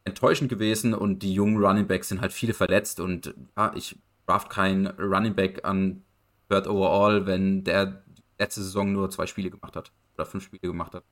[0.05, 4.51] enttäuschend gewesen und die jungen Running Backs sind halt viele verletzt und ja, ich draft
[4.51, 6.03] keinen Running Back an
[6.49, 8.03] Third Overall, wenn der
[8.39, 11.05] letzte Saison nur zwei Spiele gemacht hat oder fünf Spiele gemacht hat.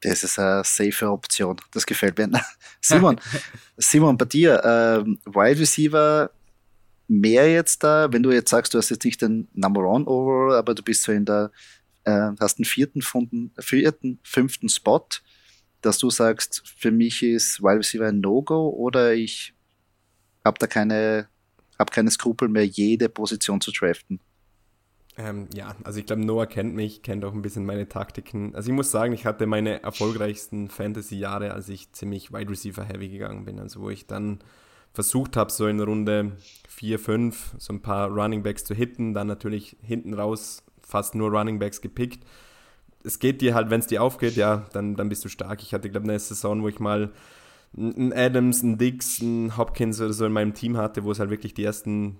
[0.00, 1.56] Das ist eine safe Option.
[1.72, 2.30] Das gefällt mir.
[2.80, 3.20] Simon,
[3.76, 6.30] Simon, bei dir, ähm, Wide Receiver
[7.08, 10.56] mehr jetzt da, wenn du jetzt sagst, du hast jetzt nicht den Number One Overall,
[10.56, 11.50] aber du bist so in der,
[12.04, 13.02] äh, hast den vierten,
[13.58, 15.06] vierten, fünften Spot
[15.80, 19.54] dass du sagst, für mich ist Wide Receiver ein No-Go oder ich
[20.44, 21.28] habe da keine,
[21.78, 24.20] hab keine Skrupel mehr, jede Position zu draften?
[25.16, 28.54] Ähm, ja, also ich glaube, Noah kennt mich, kennt auch ein bisschen meine Taktiken.
[28.54, 33.44] Also ich muss sagen, ich hatte meine erfolgreichsten Fantasy-Jahre, als ich ziemlich Wide Receiver-heavy gegangen
[33.44, 33.58] bin.
[33.58, 34.38] Also wo ich dann
[34.92, 36.36] versucht habe, so in Runde
[36.68, 41.30] 4, 5 so ein paar Running Backs zu hitten, dann natürlich hinten raus fast nur
[41.30, 42.24] Running Backs gepickt
[43.04, 45.62] es geht dir halt, wenn es dir aufgeht, ja, dann, dann bist du stark.
[45.62, 47.12] Ich hatte, glaube ich, eine Saison, wo ich mal
[47.76, 51.30] einen Adams, einen Dix, einen Hopkins oder so in meinem Team hatte, wo es halt
[51.30, 52.16] wirklich die ersten,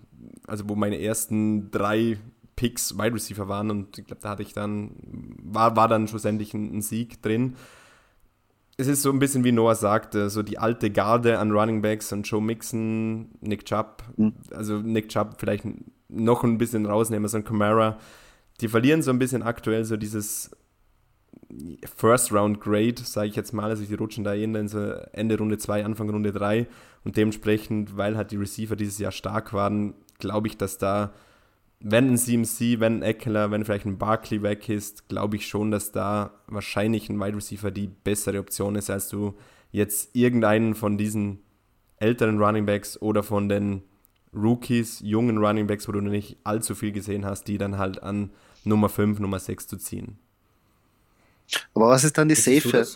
[0.47, 2.19] also wo meine ersten drei
[2.57, 4.91] Picks Wide Receiver waren und ich glaube, da hatte ich dann,
[5.43, 7.55] war, war dann schlussendlich ein, ein, Sieg drin.
[8.77, 12.13] Es ist so ein bisschen wie Noah sagte, so die alte Garde an Running Backs
[12.13, 14.35] und Joe Mixon, Nick Chubb, mhm.
[14.53, 15.65] also Nick Chubb vielleicht
[16.09, 17.99] noch ein bisschen rausnehmen, so ein Camara,
[18.61, 20.51] die verlieren so ein bisschen aktuell so dieses
[21.97, 23.71] First Round Grade, sage ich jetzt mal.
[23.71, 24.35] Also die rutschen da
[24.69, 24.79] so
[25.13, 26.67] Ende Runde 2, Anfang Runde 3.
[27.05, 31.13] Und dementsprechend, weil halt die Receiver dieses Jahr stark waren, glaube ich, dass da,
[31.81, 35.71] wenn ein CMC, wenn ein Eckler, wenn vielleicht ein Barkley weg ist, glaube ich schon,
[35.71, 39.35] dass da wahrscheinlich ein Wide Receiver die bessere Option ist, als du
[39.71, 41.41] jetzt irgendeinen von diesen
[41.99, 43.83] älteren Running Backs oder von den
[44.35, 48.03] Rookies, jungen Running Backs, wo du noch nicht allzu viel gesehen hast, die dann halt
[48.03, 48.31] an
[48.65, 50.19] Nummer 5, Nummer 6 zu ziehen.
[51.75, 52.87] Aber was ist dann die Safe?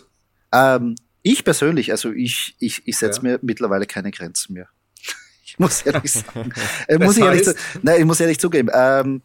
[0.51, 3.23] Ähm, ich persönlich, also ich, ich, ich setze ja.
[3.23, 4.67] mir mittlerweile keine Grenzen mehr.
[5.45, 6.53] ich muss ehrlich sagen.
[6.87, 7.47] äh, muss ich, ehrlich
[7.81, 8.69] nein, ich muss ehrlich zugeben.
[8.73, 9.21] Ähm,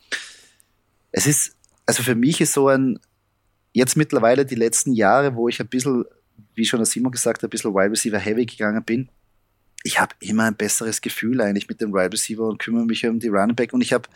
[1.11, 2.99] es ist, also für mich ist so ein,
[3.73, 6.05] jetzt mittlerweile die letzten Jahre, wo ich ein bisschen,
[6.55, 9.09] wie schon der Simon gesagt hat, ein bisschen Wide Receiver Heavy gegangen bin,
[9.85, 13.19] ich habe immer ein besseres Gefühl eigentlich mit dem Wide Receiver und kümmere mich um
[13.21, 14.09] die Running Back und ich habe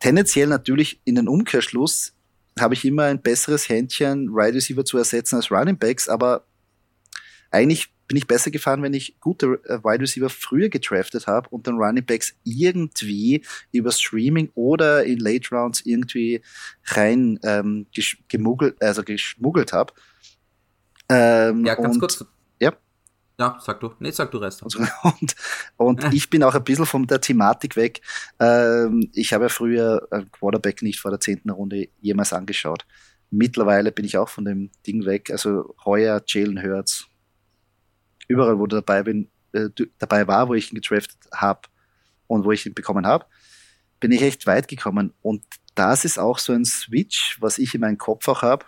[0.00, 2.12] tendenziell natürlich in den Umkehrschluss
[2.60, 6.44] habe ich immer ein besseres Händchen, Wide Receiver zu ersetzen als Running Backs, aber
[7.50, 11.66] eigentlich bin ich besser gefahren, wenn ich gute äh, Wide Receiver früher gedraftet habe und
[11.66, 16.40] dann Running Backs irgendwie über Streaming oder in Late Rounds irgendwie
[16.86, 17.86] rein ähm,
[18.28, 19.92] gemuggelt, also geschmuggelt habe.
[21.10, 22.24] Ähm, ja, ganz kurz
[23.38, 23.92] ja, sag du.
[24.00, 24.62] Nee, sag du Rest.
[25.02, 25.34] Und,
[25.76, 28.00] und ich bin auch ein bisschen von der Thematik weg.
[28.40, 32.84] Ähm, ich habe ja früher ein Quarterback nicht vor der zehnten Runde jemals angeschaut.
[33.30, 35.30] Mittlerweile bin ich auch von dem Ding weg.
[35.30, 37.06] Also heuer Jalen Hurts.
[38.26, 41.68] Überall, wo du dabei bin, äh, dabei war, wo ich ihn gedraftet habe
[42.26, 43.26] und wo ich ihn bekommen habe,
[44.00, 45.14] bin ich echt weit gekommen.
[45.22, 45.44] Und
[45.76, 48.66] das ist auch so ein Switch, was ich in meinem Kopf auch habe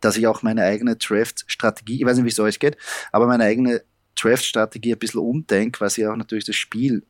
[0.00, 2.76] dass ich auch meine eigene Draft-Strategie, ich weiß nicht, wie es euch geht,
[3.12, 3.82] aber meine eigene
[4.16, 7.06] Draft-Strategie ein bisschen umdenke, weil sie auch natürlich das Spiel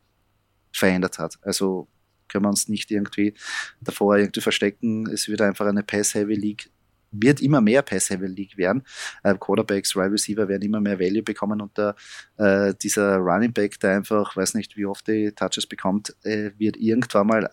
[0.73, 1.39] verändert hat.
[1.43, 1.89] Also
[2.29, 3.35] können wir uns nicht irgendwie
[3.81, 5.09] davor irgendwie verstecken.
[5.09, 6.71] Es wird einfach eine Pass-Heavy League,
[7.11, 8.85] wird immer mehr Pass-Heavy League werden.
[9.25, 11.97] Äh, Quarterbacks, Wide Receiver werden immer mehr Value bekommen und der,
[12.37, 16.77] äh, dieser Running Back, der einfach, weiß nicht, wie oft die Touches bekommt, äh, wird
[16.77, 17.51] irgendwann mal,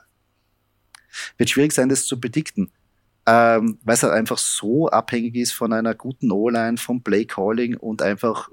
[1.37, 2.71] wird schwierig sein, das zu predikten
[3.27, 7.75] ähm, weil es halt einfach so abhängig ist von einer guten O-Line, vom Play Calling
[7.75, 8.49] und einfach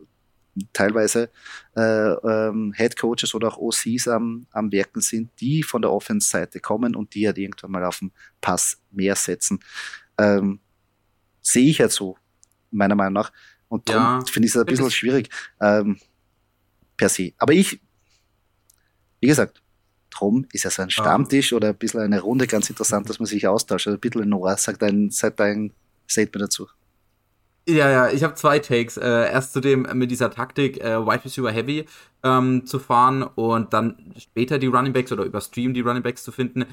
[0.72, 1.30] teilweise
[1.76, 6.58] äh, ähm, Head Coaches oder auch OCs am, am Werken sind, die von der Offense-Seite
[6.58, 9.60] kommen und die halt irgendwann mal auf den Pass mehr setzen.
[10.18, 10.60] Ähm,
[11.40, 12.16] Sehe ich halt so,
[12.70, 13.32] meiner Meinung nach.
[13.68, 15.28] Und darum ja, finde ich es ein bisschen schwierig
[15.60, 15.98] ähm,
[16.96, 17.32] per se.
[17.38, 17.80] Aber ich,
[19.20, 19.62] wie gesagt,
[20.16, 23.27] drum ist ja so ein Stammtisch oder ein bisschen eine Runde ganz interessant, dass man
[23.27, 23.87] sich austauscht.
[23.87, 25.72] Also bitte, Nora, sag dein, sag dein
[26.09, 26.68] Statement dazu.
[27.66, 28.98] Ja, ja, ich habe zwei Takes.
[28.98, 31.87] Äh, erst zu dem mit dieser Taktik, äh, Wide Receiver Heavy
[32.22, 36.24] ähm, zu fahren und dann später die Running Backs oder über Stream die Running Backs
[36.24, 36.66] zu finden.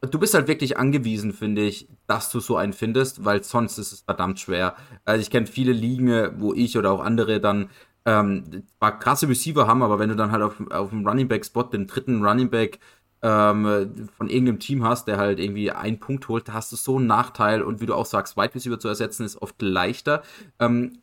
[0.00, 3.92] Du bist halt wirklich angewiesen, finde ich, dass du so einen findest, weil sonst ist
[3.92, 4.76] es verdammt schwer.
[5.04, 7.68] Also ich kenne viele Ligen, wo ich oder auch andere dann
[8.08, 11.44] ähm, zwar krasse Receiver haben, aber wenn du dann halt auf, auf dem Running Back
[11.44, 12.78] Spot den dritten Running Back
[13.20, 16.96] ähm, von irgendeinem Team hast, der halt irgendwie einen Punkt holt, da hast du so
[16.96, 20.22] einen Nachteil und wie du auch sagst, Wide Receiver zu ersetzen ist oft leichter.
[20.58, 21.00] Ähm,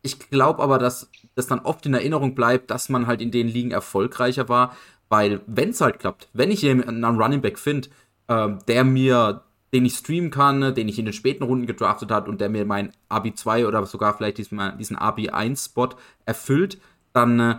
[0.00, 3.48] ich glaube aber, dass das dann oft in Erinnerung bleibt, dass man halt in den
[3.48, 4.74] Ligen erfolgreicher war,
[5.10, 7.88] weil wenn es halt klappt, wenn ich einen Running Back finde,
[8.28, 12.28] äh, der mir, den ich streamen kann, den ich in den späten Runden gedraftet hat
[12.28, 15.90] und der mir mein AB2 oder sogar vielleicht diesen, diesen AB1-Spot
[16.24, 16.78] erfüllt,
[17.12, 17.56] dann, äh,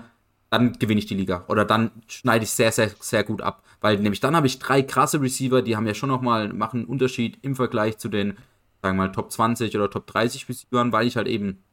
[0.50, 1.46] dann gewinne ich die Liga.
[1.48, 3.64] Oder dann schneide ich sehr, sehr, sehr gut ab.
[3.82, 6.90] Weil nämlich dann habe ich drei krasse Receiver, die haben ja schon nochmal, machen einen
[6.90, 8.38] Unterschied im Vergleich zu den,
[8.82, 11.64] sagen wir mal, Top 20 oder Top 30 Receivern, weil ich halt eben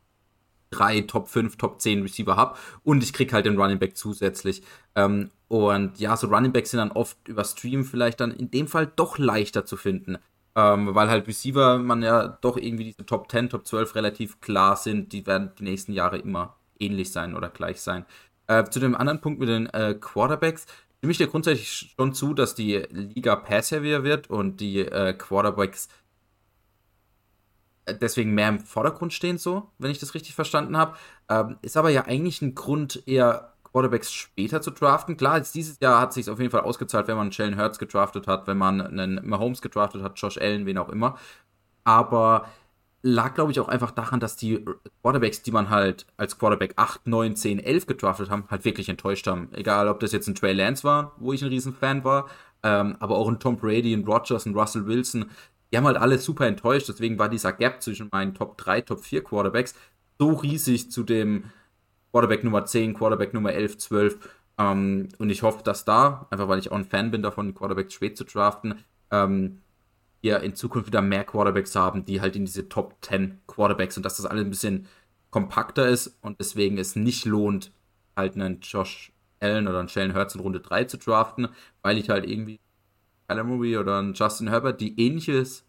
[0.70, 4.62] drei Top 5, Top 10 Receiver habe und ich kriege halt den Running Back zusätzlich.
[4.94, 8.67] Ähm, und ja, so Running Backs sind dann oft über Stream vielleicht dann in dem
[8.67, 10.19] Fall doch leichter zu finden.
[10.57, 14.77] Ähm, weil halt Receiver man ja doch irgendwie diese Top 10, Top 12 relativ klar
[14.77, 15.13] sind.
[15.13, 18.07] Die werden die nächsten Jahre immer ähnlich sein oder gleich sein.
[18.47, 20.67] Äh, zu dem anderen Punkt mit den äh, Quarterbacks
[20.99, 25.89] stimme ich dir grundsätzlich schon zu, dass die Liga pass-heavier wird und die äh, Quarterbacks
[27.89, 30.97] deswegen mehr im Vordergrund stehen, so, wenn ich das richtig verstanden habe.
[31.29, 35.19] Ähm, ist aber ja eigentlich ein Grund, eher Quarterbacks später zu draften.
[35.19, 38.27] Klar, jetzt dieses Jahr hat sich auf jeden Fall ausgezahlt, wenn man Jalen Hurts gedraftet
[38.27, 41.19] hat, wenn man einen Mahomes gedraftet hat, Josh Allen, wen auch immer.
[41.85, 42.47] Aber
[43.03, 44.65] lag, glaube ich, auch einfach daran, dass die
[45.03, 49.27] Quarterbacks, die man halt als Quarterback 8, 9, 10, 11 gedraftet haben, halt wirklich enttäuscht
[49.27, 49.51] haben.
[49.53, 52.31] Egal, ob das jetzt ein Trey Lance war, wo ich ein Riesenfan war,
[52.62, 55.27] ähm, aber auch ein Tom Brady, ein Rogers, ein Russell Wilson,
[55.71, 56.89] die haben halt alle super enttäuscht.
[56.89, 59.75] Deswegen war dieser Gap zwischen meinen Top 3, Top 4 Quarterbacks
[60.19, 61.45] so riesig zu dem
[62.12, 64.29] Quarterback Nummer 10, Quarterback Nummer 11, 12.
[64.59, 67.95] Ähm, und ich hoffe, dass da, einfach weil ich auch ein Fan bin davon, Quarterbacks
[67.95, 69.61] spät zu draften, ähm,
[70.23, 74.03] wir in Zukunft wieder mehr Quarterbacks haben, die halt in diese Top 10 Quarterbacks und
[74.05, 74.88] dass das alles ein bisschen
[75.31, 77.71] kompakter ist und deswegen es nicht lohnt,
[78.16, 81.49] halt einen Josh Allen oder einen Shane Hurts in Runde 3 zu draften,
[81.83, 82.59] weil ich halt irgendwie
[83.29, 85.65] Kyler Murray oder ein Justin Herbert, die ähnliches,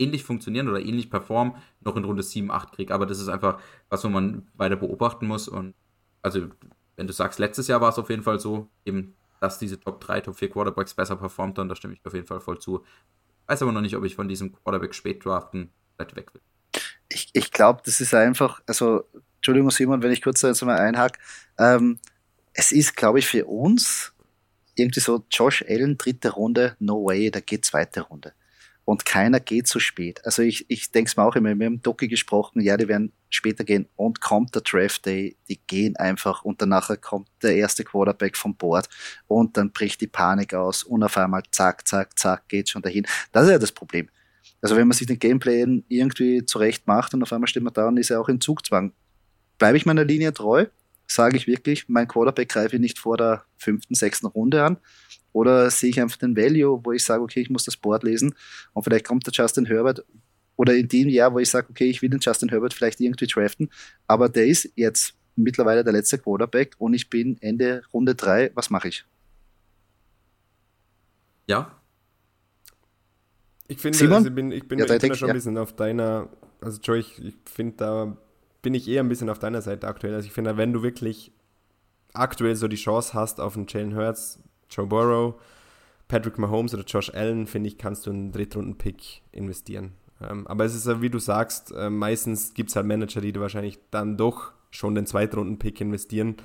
[0.00, 2.94] ähnlich funktionieren oder ähnlich performen, noch in Runde 7, 8 kriege.
[2.94, 5.46] Aber das ist einfach was, wo man weiter beobachten muss.
[5.48, 5.74] Und
[6.22, 6.48] also,
[6.96, 10.00] wenn du sagst, letztes Jahr war es auf jeden Fall so, eben, dass diese Top
[10.00, 12.84] 3, Top 4 Quarterbacks besser performt haben, da stimme ich auf jeden Fall voll zu.
[13.46, 16.40] Weiß aber noch nicht, ob ich von diesem Quarterback spät draften vielleicht weg will.
[17.08, 19.04] Ich, ich glaube, das ist einfach, also,
[19.36, 21.18] Entschuldigung, Simon, wenn ich kurz jetzt mal einhake,
[21.58, 21.98] ähm,
[22.52, 24.12] es ist, glaube ich, für uns
[24.74, 28.32] irgendwie so Josh Allen, dritte Runde, no way, da geht zweite Runde.
[28.84, 30.24] Und keiner geht so spät.
[30.24, 33.12] Also ich, ich denke es mir auch immer, wir haben Doki gesprochen, ja, die werden
[33.28, 37.84] später gehen und kommt der Draft Day, die gehen einfach und danach kommt der erste
[37.84, 38.88] Quarterback vom Board
[39.28, 43.06] und dann bricht die Panik aus und auf einmal zack, zack, zack, geht schon dahin.
[43.30, 44.08] Das ist ja das Problem.
[44.62, 47.88] Also wenn man sich den Gameplay irgendwie zurecht macht und auf einmal steht man da
[47.88, 48.92] und ist ja auch in Zugzwang.
[49.58, 50.66] Bleibe ich meiner Linie treu?
[51.10, 54.76] Sage ich wirklich, mein Quarterback greife ich nicht vor der fünften, sechsten Runde an.
[55.32, 58.34] Oder sehe ich einfach den Value, wo ich sage, okay, ich muss das Board lesen
[58.72, 60.04] und vielleicht kommt der Justin Herbert
[60.56, 63.26] oder in dem Jahr, wo ich sage, okay, ich will den Justin Herbert vielleicht irgendwie
[63.26, 63.70] draften,
[64.06, 68.70] aber der ist jetzt mittlerweile der letzte Quarterback und ich bin Ende Runde 3, was
[68.70, 69.04] mache ich?
[71.46, 71.80] Ja.
[73.68, 75.34] Ich finde, also ich bin, ich bin, ja, ich bin da schon ja.
[75.34, 76.28] ein bisschen auf deiner,
[76.60, 78.16] also Joe, ich, ich finde da
[78.62, 80.14] bin ich eher ein bisschen auf deiner Seite aktuell.
[80.14, 81.32] Also ich finde, wenn du wirklich
[82.12, 85.34] aktuell so die Chance hast auf einen Jalen Hurts, Joe Burrow,
[86.08, 89.92] Patrick Mahomes oder Josh Allen, finde ich, kannst du einen Drittrunden-Pick investieren.
[90.20, 93.34] Ähm, aber es ist ja, wie du sagst, äh, meistens gibt es halt Manager, die
[93.38, 96.36] wahrscheinlich dann doch schon den Zweitrunden-Pick investieren.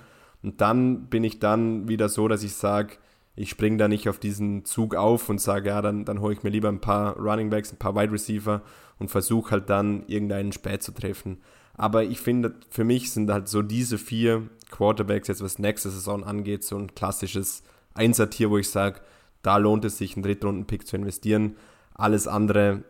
[0.43, 2.97] Und dann bin ich dann wieder so, dass ich sage,
[3.35, 6.43] ich springe da nicht auf diesen Zug auf und sage, ja, dann, dann hole ich
[6.43, 8.61] mir lieber ein paar Running Backs, ein paar Wide Receiver
[8.97, 11.39] und versuche halt dann irgendeinen spät zu treffen.
[11.77, 16.23] Aber ich finde, für mich sind halt so diese vier Quarterbacks, jetzt was nächste Saison
[16.23, 19.01] angeht, so ein klassisches Einsertier, wo ich sage,
[19.41, 21.57] da lohnt es sich, einen Drittrunden-Pick zu investieren.
[21.93, 22.83] Alles andere,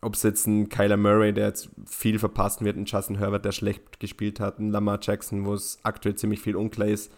[0.00, 3.52] ob es jetzt ein Kyler Murray, der jetzt viel verpassen wird, ein Justin Herbert, der
[3.52, 7.12] schlecht gespielt hat, ein Lamar Jackson, wo es aktuell ziemlich viel unklar ist,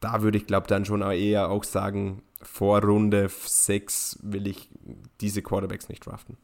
[0.00, 4.68] da würde ich glaube dann schon eher auch sagen, vor Runde 6 will ich
[5.20, 6.36] diese Quarterbacks nicht draften.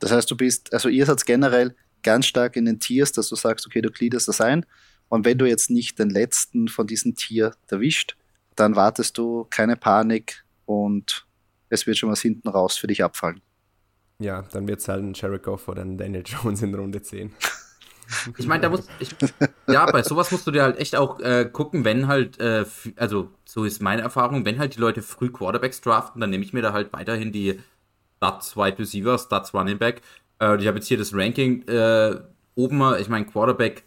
[0.00, 3.36] Das heißt, du bist, also ihr seid generell ganz stark in den Tiers, dass du
[3.36, 4.66] sagst, okay, du gliederst das ein.
[5.08, 8.16] Und wenn du jetzt nicht den letzten von diesem Tier erwischt,
[8.56, 11.26] dann wartest du keine Panik und
[11.70, 13.40] es wird schon was hinten raus für dich abfallen.
[14.18, 17.32] Ja, dann wird es halt ein Jericho oder ein Daniel Jones in Runde 10.
[18.38, 19.14] Ich meine, da muss ich,
[19.66, 22.64] ja, bei sowas musst du dir halt echt auch äh, gucken, wenn halt, äh,
[22.96, 26.54] also so ist meine Erfahrung, wenn halt die Leute früh Quarterbacks draften, dann nehme ich
[26.54, 27.60] mir da halt weiterhin die
[28.16, 30.00] Stats Wide Receiver, Stats Running Back,
[30.40, 32.20] äh, ich habe jetzt hier das Ranking äh,
[32.54, 33.84] oben, ich meine, Quarterback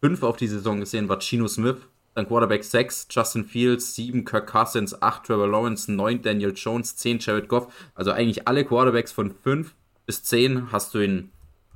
[0.00, 1.76] 5 auf die Saison gesehen war Chino Smith,
[2.14, 7.18] dann Quarterback 6, Justin Fields, 7, Kirk Cousins, 8, Trevor Lawrence, 9, Daniel Jones, 10,
[7.20, 7.72] Jared Goff.
[7.94, 9.74] Also eigentlich alle Quarterbacks von 5
[10.06, 11.30] bis 10 hast du in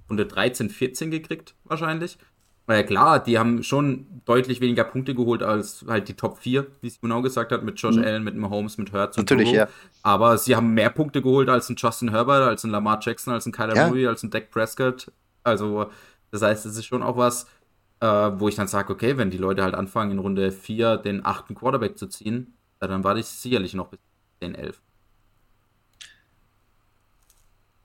[0.08, 2.18] Runde 13, 14 gekriegt, wahrscheinlich.
[2.66, 6.66] Weil ja klar, die haben schon deutlich weniger Punkte geholt als halt die Top 4,
[6.80, 8.04] wie sie genau gesagt hat, mit Josh mhm.
[8.04, 9.68] Allen, mit Mahomes, mit Hurts und Natürlich, ja.
[10.02, 13.44] Aber sie haben mehr Punkte geholt als ein Justin Herbert, als ein Lamar Jackson, als
[13.44, 13.88] ein Kyler ja.
[13.88, 15.12] Murray, als ein Dak Prescott.
[15.42, 15.90] Also,
[16.30, 17.46] das heißt, es ist schon auch was,
[18.00, 21.24] äh, wo ich dann sage, okay, wenn die Leute halt anfangen, in Runde 4 den
[21.24, 24.00] achten Quarterback zu ziehen, dann war ich sicherlich noch bis
[24.40, 24.80] 10, 11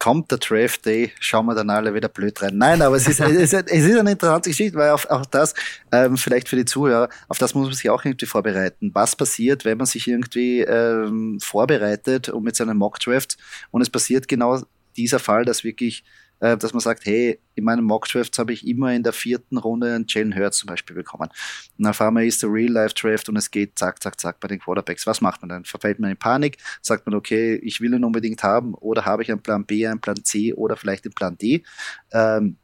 [0.09, 2.57] kommt der Draft Day, schauen wir dann alle wieder blöd rein.
[2.57, 5.53] Nein, aber es ist, es ist, es ist eine interessante Geschichte, weil auf, auch das,
[5.91, 8.89] ähm, vielleicht für die Zuhörer, auf das muss man sich auch irgendwie vorbereiten.
[8.95, 13.37] Was passiert, wenn man sich irgendwie ähm, vorbereitet und mit seinem Mock Draft
[13.69, 14.63] und es passiert genau
[14.97, 16.03] dieser Fall, dass wirklich
[16.39, 19.93] äh, dass man sagt, hey, in meinen Mock-Drafts habe ich immer in der vierten Runde
[19.93, 21.29] einen Jalen Hurts zum Beispiel bekommen.
[21.77, 25.05] Und auf einmal ist der Real-Life-Draft und es geht zack, zack, zack bei den Quarterbacks.
[25.07, 25.65] Was macht man dann?
[25.65, 26.57] Verfällt man in Panik?
[26.81, 30.01] Sagt man, okay, ich will ihn unbedingt haben oder habe ich einen Plan B, einen
[30.01, 31.63] Plan C oder vielleicht einen Plan D?
[32.11, 32.57] Ähm,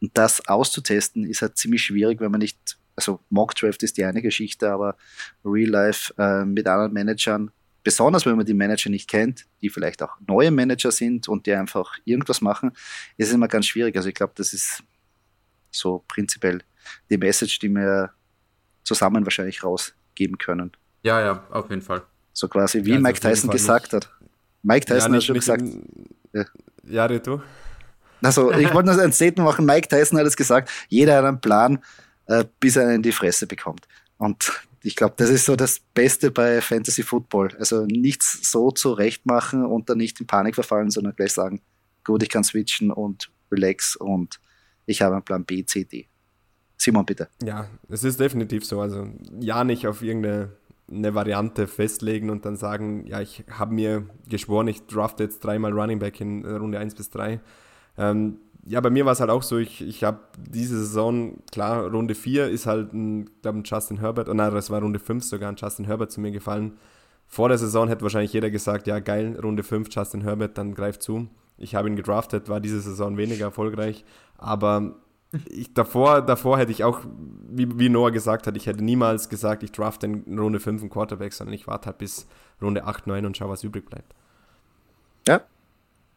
[0.00, 4.22] das auszutesten ist halt ziemlich schwierig, wenn man nicht, also Mock Draft ist die eine
[4.22, 4.96] Geschichte, aber
[5.44, 7.50] Real Life äh, mit anderen Managern
[7.82, 11.54] besonders wenn man die Manager nicht kennt, die vielleicht auch neue Manager sind und die
[11.54, 12.72] einfach irgendwas machen,
[13.16, 13.96] ist es immer ganz schwierig.
[13.96, 14.82] Also ich glaube, das ist
[15.70, 16.62] so prinzipiell
[17.10, 18.10] die Message, die wir
[18.84, 20.72] zusammen wahrscheinlich rausgeben können.
[21.02, 22.02] Ja, ja, auf jeden Fall.
[22.32, 24.06] So quasi, wie ja, Mike Tyson gesagt nicht.
[24.06, 24.10] hat.
[24.62, 25.62] Mike Tyson ja, hat schon gesagt.
[26.32, 26.44] ja,
[26.84, 27.42] ja du.
[28.22, 29.64] Also, ich wollte nur ein Statement machen.
[29.64, 31.82] Mike Tyson hat es gesagt: jeder hat einen Plan,
[32.26, 33.86] äh, bis er einen in die Fresse bekommt.
[34.16, 37.56] Und ich glaube, das ist so das Beste bei Fantasy Football.
[37.58, 41.60] Also nichts so zurecht machen und dann nicht in Panik verfallen, sondern gleich sagen,
[42.04, 44.40] gut, ich kann switchen und relax und
[44.86, 46.06] ich habe einen Plan B, C, D.
[46.76, 47.28] Simon, bitte.
[47.42, 48.80] Ja, es ist definitiv so.
[48.80, 49.08] Also
[49.40, 50.52] ja, nicht auf irgendeine
[50.90, 55.72] eine Variante festlegen und dann sagen, ja, ich habe mir geschworen, ich drafte jetzt dreimal
[55.72, 57.40] Running Back in Runde 1 bis 3.
[57.98, 58.38] Ähm,
[58.68, 62.14] ja, bei mir war es halt auch so, ich, ich habe diese Saison, klar, Runde
[62.14, 65.50] 4 ist halt ein, glaube ein Justin Herbert, oh nein, das war Runde 5 sogar,
[65.50, 66.76] ein Justin Herbert zu mir gefallen.
[67.26, 71.02] Vor der Saison hätte wahrscheinlich jeder gesagt, ja geil, Runde 5, Justin Herbert, dann greift
[71.02, 71.28] zu.
[71.56, 74.04] Ich habe ihn gedraftet, war diese Saison weniger erfolgreich,
[74.36, 74.96] aber
[75.48, 77.00] ich, davor, davor hätte ich auch,
[77.50, 80.90] wie, wie Noah gesagt hat, ich hätte niemals gesagt, ich drafte in Runde 5 einen
[80.90, 82.26] Quarterback, sondern ich warte halt bis
[82.60, 84.14] Runde 8, 9 und schaue, was übrig bleibt.
[85.26, 85.40] Ja,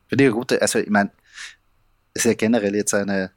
[0.07, 1.11] finde ich eine gute, also ich meine,
[2.13, 3.31] ist ja generell jetzt eine,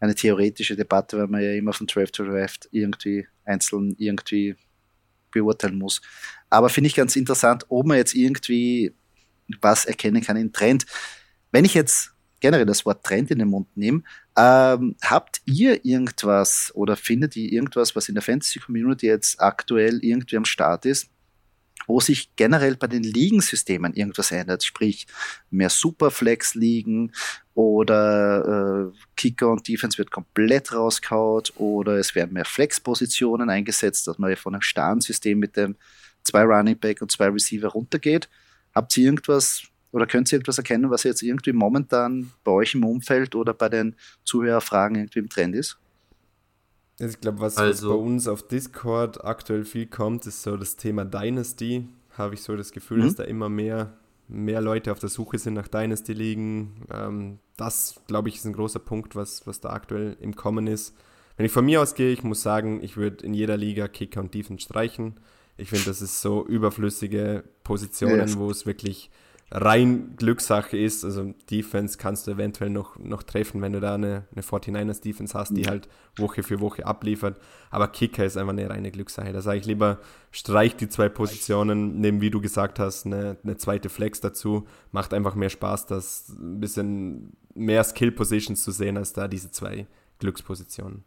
[0.00, 4.56] eine theoretische Debatte, weil man ja immer von Draft to Draft irgendwie einzeln irgendwie
[5.30, 6.00] beurteilen muss.
[6.50, 8.94] Aber finde ich ganz interessant, ob man jetzt irgendwie
[9.60, 10.86] was erkennen kann in Trend.
[11.50, 14.02] Wenn ich jetzt generell das Wort Trend in den Mund nehme,
[14.36, 20.00] ähm, habt ihr irgendwas oder findet ihr irgendwas, was in der Fantasy Community jetzt aktuell
[20.02, 21.08] irgendwie am Start ist,
[21.86, 25.06] wo sich generell bei den Ligensystemen irgendwas ändert, sprich
[25.50, 27.12] mehr Superflex-Ligen
[27.54, 34.18] oder äh, Kicker und Defense wird komplett rauskaut oder es werden mehr Flex-Positionen eingesetzt, dass
[34.18, 35.76] man von einem starren System mit dem
[36.22, 38.28] zwei Running Back und zwei Receiver runtergeht.
[38.74, 42.84] Habt ihr irgendwas oder könnt ihr etwas erkennen, was jetzt irgendwie momentan bei euch im
[42.84, 45.78] Umfeld oder bei den Zuhörerfragen irgendwie im Trend ist?
[47.10, 50.76] Ich glaube, was, also, was, bei uns auf Discord aktuell viel kommt, ist so das
[50.76, 51.88] Thema Dynasty.
[52.16, 53.04] Habe ich so das Gefühl, mhm.
[53.04, 53.94] dass da immer mehr,
[54.28, 56.86] mehr Leute auf der Suche sind nach Dynasty liegen.
[56.92, 60.94] Ähm, das, glaube ich, ist ein großer Punkt, was, was da aktuell im Kommen ist.
[61.36, 64.34] Wenn ich von mir ausgehe, ich muss sagen, ich würde in jeder Liga Kicker und
[64.34, 65.14] Defense streichen.
[65.56, 68.38] Ich finde, das ist so überflüssige Positionen, yes.
[68.38, 69.10] wo es wirklich
[69.54, 71.04] rein Glückssache ist.
[71.04, 75.38] Also Defense kannst du eventuell noch, noch treffen, wenn du da eine, eine 49ers Defense
[75.38, 77.38] hast, die halt Woche für Woche abliefert.
[77.70, 79.32] Aber Kicker ist einfach eine reine Glückssache.
[79.32, 79.98] Da sage ich lieber,
[80.30, 84.66] streich die zwei Positionen, nehmen, wie du gesagt hast, eine, eine zweite Flex dazu.
[84.90, 89.86] Macht einfach mehr Spaß, das ein bisschen mehr Skill-Positions zu sehen, als da diese zwei
[90.18, 91.04] Glückspositionen.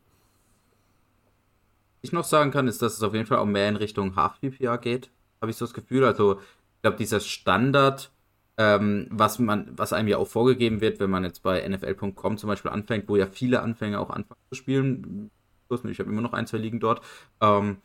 [2.02, 4.16] Was ich noch sagen kann, ist, dass es auf jeden Fall auch mehr in Richtung
[4.16, 5.10] Half-PPA geht,
[5.42, 6.06] habe ich so das Gefühl.
[6.06, 8.12] Also, ich glaube, dieser Standard-
[8.58, 12.48] ähm, was man, was einem ja auch vorgegeben wird, wenn man jetzt bei NFL.com zum
[12.48, 15.32] Beispiel anfängt, wo ja viele Anfänger auch anfangen zu spielen.
[15.70, 17.02] Ich habe immer noch ein, zwei Ligen dort.
[17.42, 17.78] Ähm,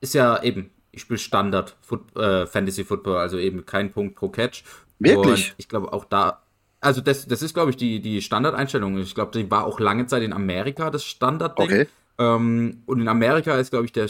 [0.00, 4.28] ist ja eben, ich spiele Standard Foot, äh, Fantasy Football, also eben kein Punkt pro
[4.28, 4.64] Catch.
[4.98, 5.50] Wirklich?
[5.50, 6.42] Und ich glaube auch da,
[6.80, 8.98] also das, das ist, glaube ich, die, die Standardeinstellung.
[8.98, 11.64] Ich glaube, die war auch lange Zeit in Amerika das Standardding.
[11.64, 11.88] Okay.
[12.18, 14.08] Ähm, und in Amerika ist, glaube ich, der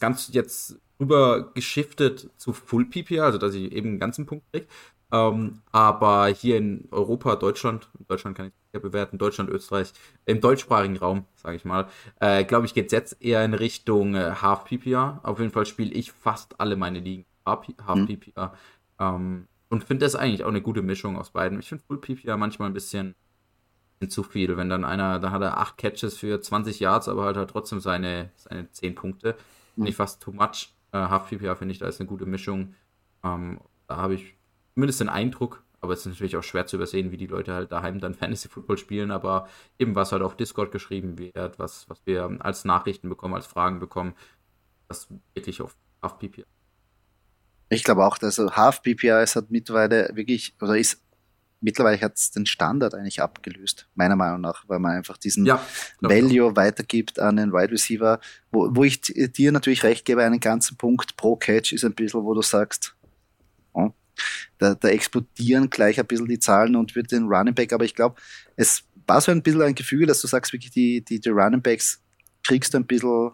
[0.00, 4.66] ganz jetzt rüber geschiftet zu Full PPA, also dass ich eben einen ganzen Punkt kriege.
[5.12, 9.92] Ähm, aber hier in Europa, Deutschland, Deutschland kann ich ja bewerten, Deutschland, Österreich,
[10.24, 11.88] im deutschsprachigen Raum, sage ich mal,
[12.20, 15.20] äh, glaube ich, geht es jetzt eher in Richtung äh, Half PPR.
[15.22, 18.48] Auf jeden Fall spiele ich fast alle meine Ligen Half, PPR.
[18.48, 18.50] Mhm.
[18.98, 21.60] Ähm, und finde das eigentlich auch eine gute Mischung aus beiden.
[21.60, 23.14] Ich finde Full PPR manchmal ein bisschen,
[24.00, 27.24] bisschen, zu viel, wenn dann einer, da hat er acht Catches für 20 Yards, aber
[27.24, 29.36] halt hat trotzdem seine, seine 10 Punkte.
[29.74, 30.72] Finde ich fast too much.
[30.94, 32.74] Äh, Half PPR finde ich, da ist eine gute Mischung.
[33.24, 34.36] Ähm, da habe ich
[34.74, 37.72] zumindest den Eindruck, aber es ist natürlich auch schwer zu übersehen, wie die Leute halt
[37.72, 42.00] daheim dann Fantasy Football spielen, aber eben was halt auf Discord geschrieben wird, was, was
[42.06, 44.14] wir als Nachrichten bekommen, als Fragen bekommen,
[44.88, 46.44] das wirklich auf Half PPR.
[47.70, 48.36] Ich glaube auch, dass
[48.82, 51.02] PPR ist hat mittlerweile wirklich, oder ist
[51.64, 55.64] mittlerweile hat es den Standard eigentlich abgelöst, meiner Meinung nach, weil man einfach diesen ja,
[56.00, 56.56] Value auch.
[56.56, 58.20] weitergibt an den Wide Receiver,
[58.52, 62.22] wo, wo ich dir natürlich recht gebe, einen ganzen Punkt pro Catch ist ein bisschen,
[62.22, 62.94] wo du sagst,
[63.72, 63.90] oh,
[64.58, 67.94] da, da explodieren gleich ein bisschen die Zahlen und wird den Running Back, aber ich
[67.94, 68.20] glaube,
[68.56, 71.62] es war so ein bisschen ein Gefühl, dass du sagst, wirklich die, die, die Running
[71.62, 72.02] Backs
[72.42, 73.30] kriegst du ein bisschen,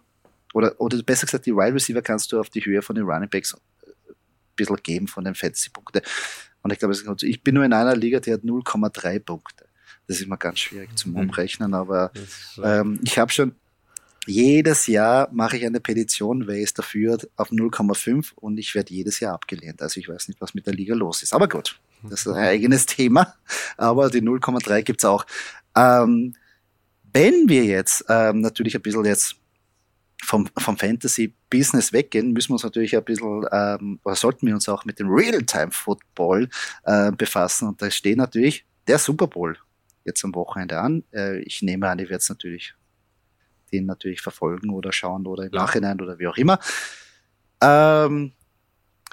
[0.54, 3.28] oder, oder besser gesagt, die Wide Receiver kannst du auf die Höhe von den Running
[3.28, 4.14] Backs ein
[4.54, 6.02] bisschen geben von den Fantasy-Punkten.
[6.62, 9.66] Und ich glaube, ich bin nur in einer Liga, die hat 0,3 Punkte.
[10.06, 11.18] Das ist immer ganz schwierig zum mhm.
[11.18, 12.10] Umrechnen, aber
[12.62, 13.54] ähm, ich habe schon
[14.26, 19.20] jedes Jahr mache ich eine Petition, wer ist dafür, auf 0,5 und ich werde jedes
[19.20, 19.80] Jahr abgelehnt.
[19.82, 21.32] Also ich weiß nicht, was mit der Liga los ist.
[21.32, 23.34] Aber gut, das ist ein eigenes Thema.
[23.76, 25.24] Aber die 0,3 gibt's auch.
[25.74, 26.34] Ähm,
[27.12, 29.36] wenn wir jetzt ähm, natürlich ein bisschen jetzt
[30.22, 34.68] vom, vom Fantasy-Business weggehen, müssen wir uns natürlich ein bisschen, ähm, oder sollten wir uns
[34.68, 36.48] auch mit dem Real-Time-Football
[36.84, 37.68] äh, befassen.
[37.68, 39.56] Und da steht natürlich der Super Bowl
[40.04, 41.04] jetzt am Wochenende an.
[41.12, 42.74] Äh, ich nehme an, ich werde es natürlich
[43.72, 45.60] den natürlich verfolgen oder schauen oder im ja.
[45.60, 46.58] Nachhinein oder wie auch immer.
[47.62, 48.32] Ähm,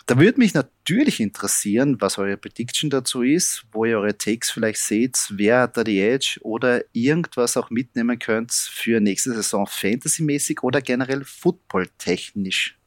[0.06, 4.80] da würde mich natürlich interessieren, was eure Prediction dazu ist, wo ihr eure Takes vielleicht
[4.80, 10.62] seht, wer hat da die Edge oder irgendwas auch mitnehmen könnt für nächste Saison Fantasy-mäßig
[10.62, 12.78] oder generell Football-technisch.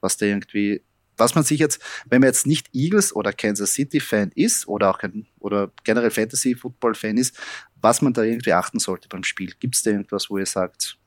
[0.00, 0.82] Was da irgendwie,
[1.16, 5.00] was man sich jetzt, wenn man jetzt nicht Eagles oder Kansas City-Fan ist oder auch
[5.00, 7.36] ein, oder generell Fantasy-Football-Fan ist,
[7.80, 9.54] was man da irgendwie achten sollte beim Spiel.
[9.58, 10.98] Gibt es da irgendwas, wo ihr sagt,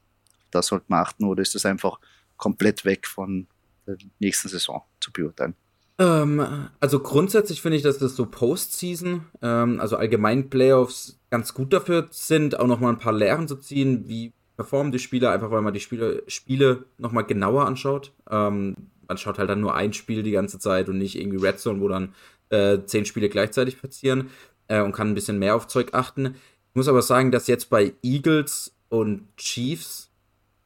[0.52, 2.00] da sollte man achten oder ist das einfach
[2.36, 3.48] komplett weg von
[3.96, 5.56] der nächsten Saison zu beurteilen?
[6.00, 11.74] Ähm, also grundsätzlich finde ich, dass das so Postseason, ähm, also allgemein Playoffs ganz gut
[11.74, 15.62] dafür sind, auch nochmal ein paar Lehren zu ziehen, wie performen die Spieler, einfach weil
[15.62, 18.14] man die Spiele, Spiele nochmal genauer anschaut.
[18.30, 18.76] Ähm,
[19.08, 21.82] man schaut halt dann nur ein Spiel die ganze Zeit und nicht irgendwie Red Zone,
[21.82, 22.14] wo dann
[22.50, 24.30] äh, zehn Spiele gleichzeitig passieren
[24.68, 26.36] äh, und kann ein bisschen mehr auf Zeug achten.
[26.70, 30.12] Ich muss aber sagen, dass jetzt bei Eagles und Chiefs,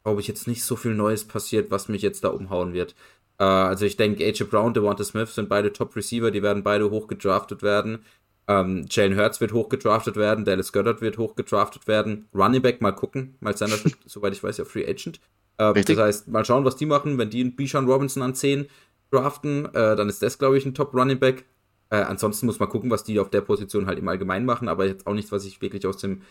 [0.03, 2.95] glaube ich, jetzt nicht so viel Neues passiert, was mich jetzt da umhauen wird.
[3.43, 7.61] Äh, also ich denke, AJ Brown, Devonta Smith sind beide Top-Receiver, die werden beide hochgedraftet
[7.61, 7.99] werden.
[8.47, 12.27] Ähm, Jalen Hurts wird hochgedraftet werden, Dallas Goddard wird hochgedraftet werden.
[12.33, 15.19] Running Back mal gucken, Miles Sanders wird, soweit ich weiß, ja Free Agent.
[15.57, 17.17] Äh, das heißt, mal schauen, was die machen.
[17.17, 18.67] Wenn die einen Bijan Robinson an 10
[19.11, 21.45] draften, äh, dann ist das, glaube ich, ein Top Running Back.
[21.89, 24.85] Äh, ansonsten muss man gucken, was die auf der Position halt im Allgemeinen machen, aber
[24.85, 26.21] jetzt auch nichts, was ich wirklich aus dem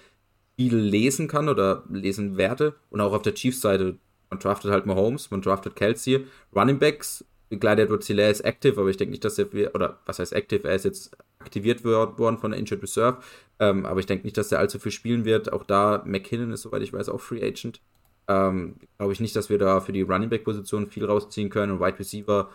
[0.54, 2.74] Spiel lesen kann oder lesen werde.
[2.90, 3.96] Und auch auf der Chiefs-Seite,
[4.33, 6.26] man draftet halt Mahomes, man draftet Kelsey,
[6.57, 10.18] Running Backs, Gladiator Edward Hilaire ist active, aber ich denke nicht, dass er, oder was
[10.18, 13.18] heißt active, er ist jetzt aktiviert worden von der Injured Reserve,
[13.59, 15.53] ähm, aber ich denke nicht, dass er allzu viel spielen wird.
[15.53, 17.83] Auch da, McKinnon ist, soweit ich weiß, auch Free Agent.
[18.26, 21.72] Ähm, Glaube ich nicht, dass wir da für die Running Back Position viel rausziehen können
[21.72, 22.49] und Wide Receiver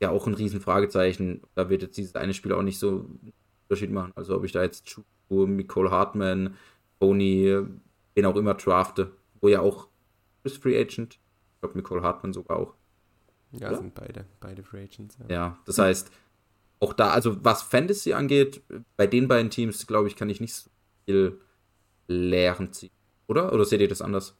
[0.00, 1.40] ja auch ein riesen Fragezeichen.
[1.56, 3.32] Da wird jetzt dieses eine Spiel auch nicht so einen
[3.64, 4.12] Unterschied machen.
[4.14, 6.54] Also ob ich da jetzt Chuku, Nicole Hartman,
[7.00, 7.58] Tony,
[8.14, 9.10] wen auch immer drafte,
[9.40, 9.88] wo ja auch
[10.44, 11.14] ist Free Agent.
[11.14, 12.74] Ich glaube, Nicole Hartman sogar auch.
[13.52, 13.78] Ja, Oder?
[13.78, 15.16] sind beide, beide Free Agents.
[15.28, 15.34] Ja.
[15.34, 16.10] ja, das heißt,
[16.80, 18.62] auch da, also was Fantasy angeht,
[18.96, 20.70] bei den beiden Teams, glaube ich, kann ich nicht so
[21.06, 21.40] viel
[22.06, 22.90] Lehren ziehen.
[23.26, 23.52] Oder?
[23.52, 24.36] Oder seht ihr das anders?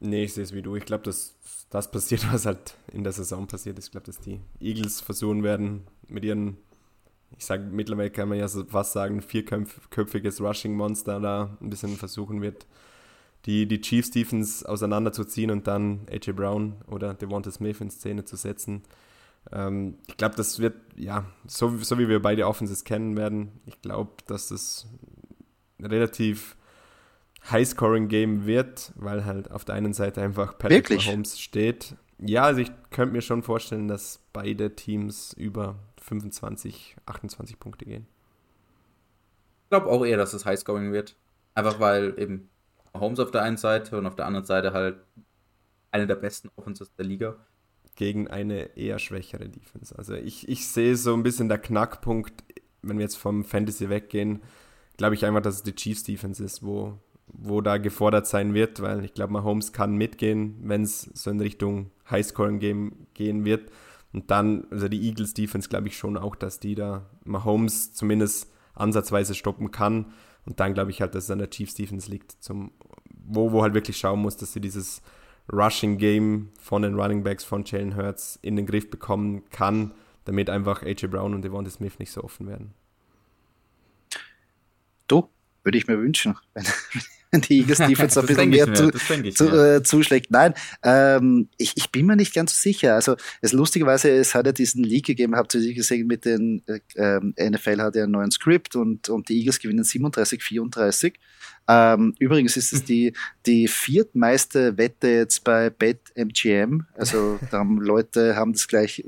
[0.00, 0.76] Nee, ich sehe es wie du.
[0.76, 1.36] Ich glaube, dass
[1.70, 3.86] das passiert, was halt in der Saison passiert ist.
[3.86, 6.58] Ich glaube, dass die Eagles versuchen werden, mit ihren,
[7.36, 12.66] ich sage, mittlerweile kann man ja fast sagen, vierköpfiges Rushing-Monster da ein bisschen versuchen wird,
[13.46, 18.36] die, die Chiefs Defense auseinanderzuziehen und dann AJ Brown oder Devonta Smith in Szene zu
[18.36, 18.82] setzen.
[19.52, 23.80] Ähm, ich glaube, das wird, ja, so, so wie wir beide Offenses kennen werden, ich
[23.80, 24.88] glaube, dass das
[25.80, 26.56] relativ
[27.50, 31.06] High-Scoring-Game wird, weil halt auf der einen Seite einfach Patrick Wirklich?
[31.06, 31.94] Mahomes steht.
[32.18, 38.06] Ja, also ich könnte mir schon vorstellen, dass beide Teams über 25, 28 Punkte gehen.
[39.64, 41.14] Ich glaube auch eher, dass es High-Scoring wird.
[41.54, 42.48] Einfach weil eben
[42.96, 44.96] Mahomes auf der einen Seite und auf der anderen Seite halt
[45.90, 47.36] eine der besten Offenses der Liga.
[47.96, 49.96] gegen eine eher schwächere Defense.
[49.96, 52.44] Also ich, ich sehe so ein bisschen der Knackpunkt,
[52.82, 54.42] wenn wir jetzt vom Fantasy weggehen,
[54.96, 58.80] glaube ich einfach, dass es die Chiefs Defense ist, wo, wo da gefordert sein wird,
[58.80, 63.70] weil ich glaube, Mahomes kann mitgehen, wenn es so in Richtung Highscoring-Game gehen wird.
[64.12, 68.52] Und dann, also die Eagles Defense, glaube ich schon auch, dass die da Mahomes zumindest
[68.74, 70.12] ansatzweise stoppen kann.
[70.46, 72.70] Und dann glaube ich halt, dass es an der Chiefs Defense liegt, zum,
[73.10, 75.02] wo, wo halt wirklich schauen muss, dass sie dieses
[75.52, 79.92] Rushing Game von den Running Backs von Jalen Hurts in den Griff bekommen kann,
[80.24, 82.74] damit einfach AJ Brown und Devonta Smith nicht so offen werden.
[85.08, 85.28] Du,
[85.62, 86.64] würde ich mir wünschen, wenn,
[87.40, 88.90] die Eagles Defense ein bisschen mehr, zu,
[89.32, 90.30] zu, äh, zuschlägt.
[90.30, 92.94] Nein, ähm, ich, ich bin mir nicht ganz so sicher.
[92.94, 96.80] Also es lustigerweise, es hat ja diesen Leak gegeben, habt ihr gesehen, mit den äh,
[96.96, 101.14] ähm, NFL hat ja einen neuen Script und, und die Eagles gewinnen 37, 34.
[101.68, 103.12] Ähm, übrigens ist es die,
[103.46, 106.82] die viertmeiste Wette jetzt bei BetMGM.
[106.94, 109.04] Also da haben Leute haben das gleich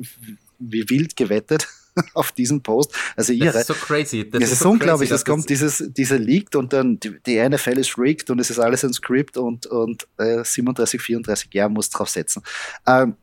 [0.58, 1.68] wie wild gewettet
[2.14, 2.94] auf diesen Post.
[3.16, 3.52] Also ihre.
[3.52, 4.28] Das ist so crazy.
[4.28, 5.10] Das, das ist, ist so unglaublich.
[5.10, 8.58] Das kommt dieses, dieser leakt und dann die, die NFL ist rigged und es ist
[8.58, 12.42] alles ein Script und, und äh, 37, 34 Jahre muss drauf setzen.
[12.86, 13.16] Ähm,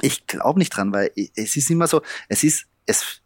[0.00, 3.20] ich glaube nicht dran, weil es ist immer so, es ist, es,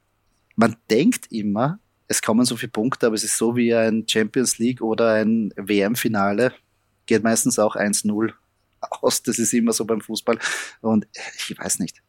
[0.57, 1.79] man denkt immer,
[2.09, 5.53] es kommen so viele Punkte, aber es ist so wie ein Champions League oder ein
[5.57, 6.53] WM-Finale,
[7.07, 8.33] geht meistens auch 1-0
[8.81, 9.23] aus.
[9.23, 10.39] Das ist immer so beim Fußball.
[10.81, 12.03] Und ich weiß nicht.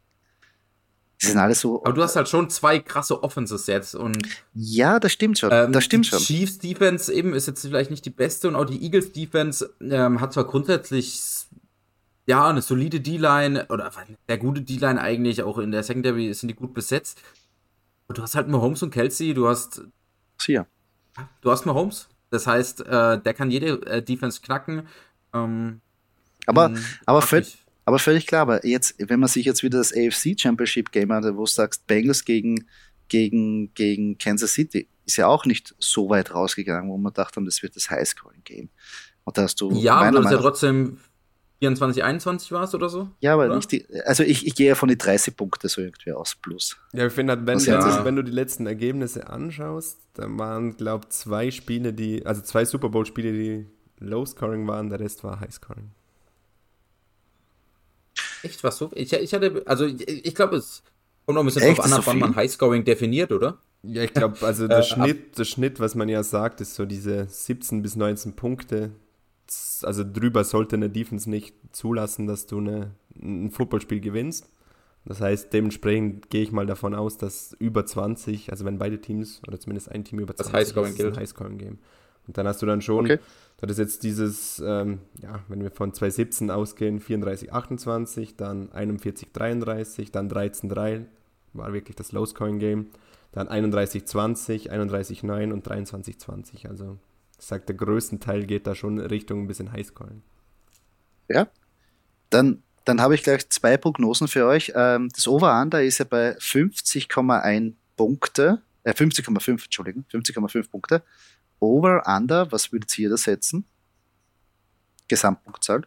[1.20, 1.82] Die sind alle so.
[1.84, 4.18] Aber du hast halt schon zwei krasse Offenses jetzt und.
[4.54, 5.50] Ja, das stimmt schon.
[5.52, 6.18] Ähm, das stimmt die schon.
[6.20, 10.20] Chiefs Defense eben ist jetzt vielleicht nicht die beste und auch die Eagles Defense ähm,
[10.20, 11.20] hat zwar grundsätzlich
[12.26, 16.48] ja eine solide D-Line oder eine sehr gute D-Line eigentlich, auch in der Secondary sind
[16.48, 17.20] die gut besetzt.
[18.06, 19.82] Und du hast halt Mahomes und Kelsey, du hast.
[20.46, 20.66] Ja.
[21.40, 22.08] Du hast Mahomes.
[22.30, 24.86] Das heißt, äh, der kann jede äh, Defense knacken.
[25.34, 25.80] Ähm,
[26.46, 26.72] aber,
[27.06, 27.58] aber, völlig,
[27.88, 31.24] aber völlig klar, aber jetzt, wenn man sich jetzt wieder das AFC Championship Game hat,
[31.24, 32.66] wo du sagst, Bengals gegen,
[33.08, 37.62] gegen, gegen Kansas City, ist ja auch nicht so weit rausgegangen, wo man dachte, das
[37.62, 38.68] wird das Highscoring Game.
[39.24, 39.70] Und da hast du.
[39.72, 40.98] Ja, aber du hast ja trotzdem
[41.60, 43.08] 24, 21 war es oder so?
[43.20, 43.56] Ja, aber oder?
[43.56, 46.76] nicht die, also ich, ich gehe ja von den 30 Punkte so irgendwie aus plus.
[46.92, 48.04] Ja, ich finde halt, wenn, ja.
[48.04, 52.66] wenn du die letzten Ergebnisse anschaust, dann waren, glaube ich, zwei Spiele, die, also zwei
[52.66, 53.66] Super Bowl-Spiele, die
[53.98, 55.90] Low-Scoring waren, der Rest war High-Scoring.
[58.42, 58.90] Echt, was so?
[58.94, 60.82] Ich, ich hatte, also ich, ich glaube, es
[61.26, 61.78] kommt noch ein bisschen Echt?
[61.78, 63.58] drauf an, wann man Highscoring definiert, oder?
[63.82, 66.84] Ja, ich glaube, also der, äh, Schnitt, der Schnitt, was man ja sagt, ist so
[66.84, 68.92] diese 17 bis 19 Punkte.
[69.82, 74.50] Also drüber sollte eine Defense nicht zulassen, dass du eine, ein Footballspiel gewinnst.
[75.04, 79.40] Das heißt, dementsprechend gehe ich mal davon aus, dass über 20, also wenn beide Teams
[79.48, 81.78] oder zumindest ein Team über 20 das Highscoring ist, ein Highscoring-Game.
[82.28, 83.18] Und dann hast du dann schon okay.
[83.60, 89.32] Das ist jetzt dieses, ähm, ja, wenn wir von 2017 ausgehen, 34, 28, dann 41,
[89.32, 91.06] 33, dann 13, 3,
[91.54, 92.86] war wirklich das Low-Scoring-Game,
[93.32, 96.68] dann 31, 20, 31, 9 und 23, 20.
[96.68, 96.98] Also,
[97.36, 100.22] ich sage, der größte Teil geht da schon Richtung ein bisschen Highscoring.
[101.28, 101.48] Ja,
[102.30, 104.72] dann, dann habe ich gleich zwei Prognosen für euch.
[104.76, 111.02] Ähm, das Over-Under ist ja bei 50,1 Punkte, äh, 50,5, Entschuldigung, 50,5 Punkte.
[111.60, 113.64] Over, Under, was würdet ihr da setzen?
[115.08, 115.86] Gesamtpunktzahl?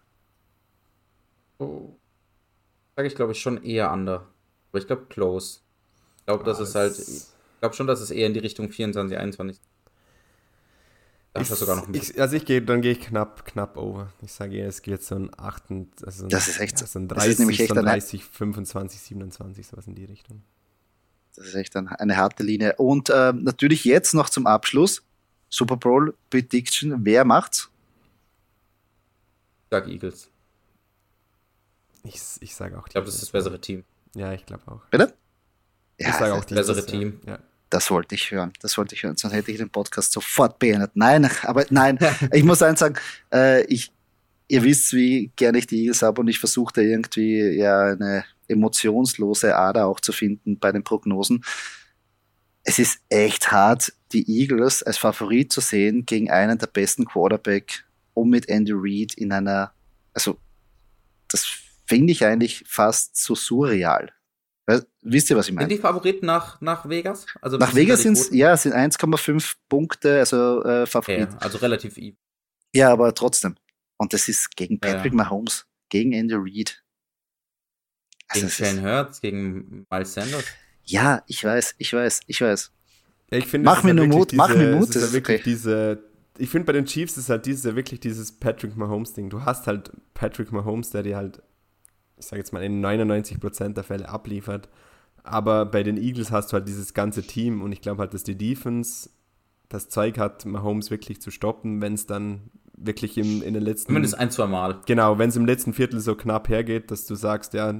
[1.59, 1.95] Oh.
[2.95, 4.27] Sage ich, glaube ich, schon eher Under.
[4.69, 5.59] Aber ich glaube Close.
[6.17, 6.97] Ich glaube, das ist halt.
[6.97, 7.25] Ich
[7.59, 9.59] glaube schon, dass es eher in die Richtung 24, 21.
[11.39, 14.11] Ich, sogar noch ein ich, also ich gehe, dann gehe ich knapp, knapp over.
[14.21, 15.63] Ich sage eher, es geht so ein 8,
[16.03, 18.99] also das ist echt so ein 30, das ist nämlich echt so ein 30 25,
[18.99, 20.43] 27, sowas in die Richtung.
[21.35, 22.75] Das ist echt eine, eine harte Linie.
[22.75, 25.03] Und äh, natürlich jetzt noch zum Abschluss
[25.51, 27.05] Super Bowl Prediction.
[27.05, 27.69] Wer macht's?
[29.63, 30.29] Ich sag Eagles.
[32.03, 32.87] Ich, ich sage auch.
[32.87, 33.83] Ich glaube, das ist das bessere Team.
[34.15, 34.81] Ja, ich glaube auch.
[34.89, 35.13] Bitte?
[35.99, 37.19] Ja, ich sage auch das bessere Team.
[37.27, 37.37] Ja.
[37.69, 38.53] Das wollte ich hören.
[38.61, 39.17] Das wollte ich hören.
[39.17, 40.91] Sonst hätte ich den Podcast sofort beendet.
[40.95, 41.99] Nein, aber nein.
[42.33, 42.95] ich muss eins sagen,
[43.31, 43.91] äh, ich,
[44.47, 48.25] ihr wisst, wie gerne ich die Eagles habe und ich versuche da irgendwie ja eine
[48.47, 51.43] emotionslose Ader auch zu finden bei den Prognosen
[52.63, 57.85] es ist echt hart, die Eagles als Favorit zu sehen gegen einen der besten Quarterback
[58.13, 59.73] und mit Andy Reid in einer,
[60.13, 60.37] also
[61.27, 61.45] das
[61.87, 64.11] finde ich eigentlich fast so surreal.
[65.01, 65.67] Wisst ihr, was ich meine?
[65.67, 67.25] Sind die Favoriten nach, nach Vegas?
[67.41, 71.29] Also nach Vegas sind es, ja, sind 1,5 Punkte, also äh, Favorit.
[71.29, 72.17] Okay, also relativ even.
[72.73, 73.55] Ja, aber trotzdem.
[73.97, 75.23] Und das ist gegen Patrick ja, ja.
[75.23, 76.83] Mahomes, gegen Andy Reid.
[78.27, 80.45] Also gegen Shane Hurts, gegen Miles Sanders.
[80.85, 82.71] Ja, ich weiß, ich weiß, ich weiß.
[83.31, 84.89] Ja, ich find, mach mir nur Mut, diese, mach mir Mut.
[84.89, 85.49] ist ja wirklich okay.
[85.49, 86.03] diese,
[86.37, 89.29] ich finde bei den Chiefs ist halt dieses, ja wirklich dieses Patrick Mahomes-Ding.
[89.29, 91.41] Du hast halt Patrick Mahomes, der dir halt
[92.21, 94.69] ich sage jetzt mal, in 99% der Fälle abliefert.
[95.23, 98.23] Aber bei den Eagles hast du halt dieses ganze Team und ich glaube halt, dass
[98.23, 99.09] die Defense
[99.69, 103.87] das Zeug hat, Mahomes wirklich zu stoppen, wenn es dann wirklich im, in den letzten.
[103.87, 104.79] Zumindest ein, zwei Mal.
[104.85, 107.73] Genau, wenn es im letzten Viertel so knapp hergeht, dass du sagst, ja,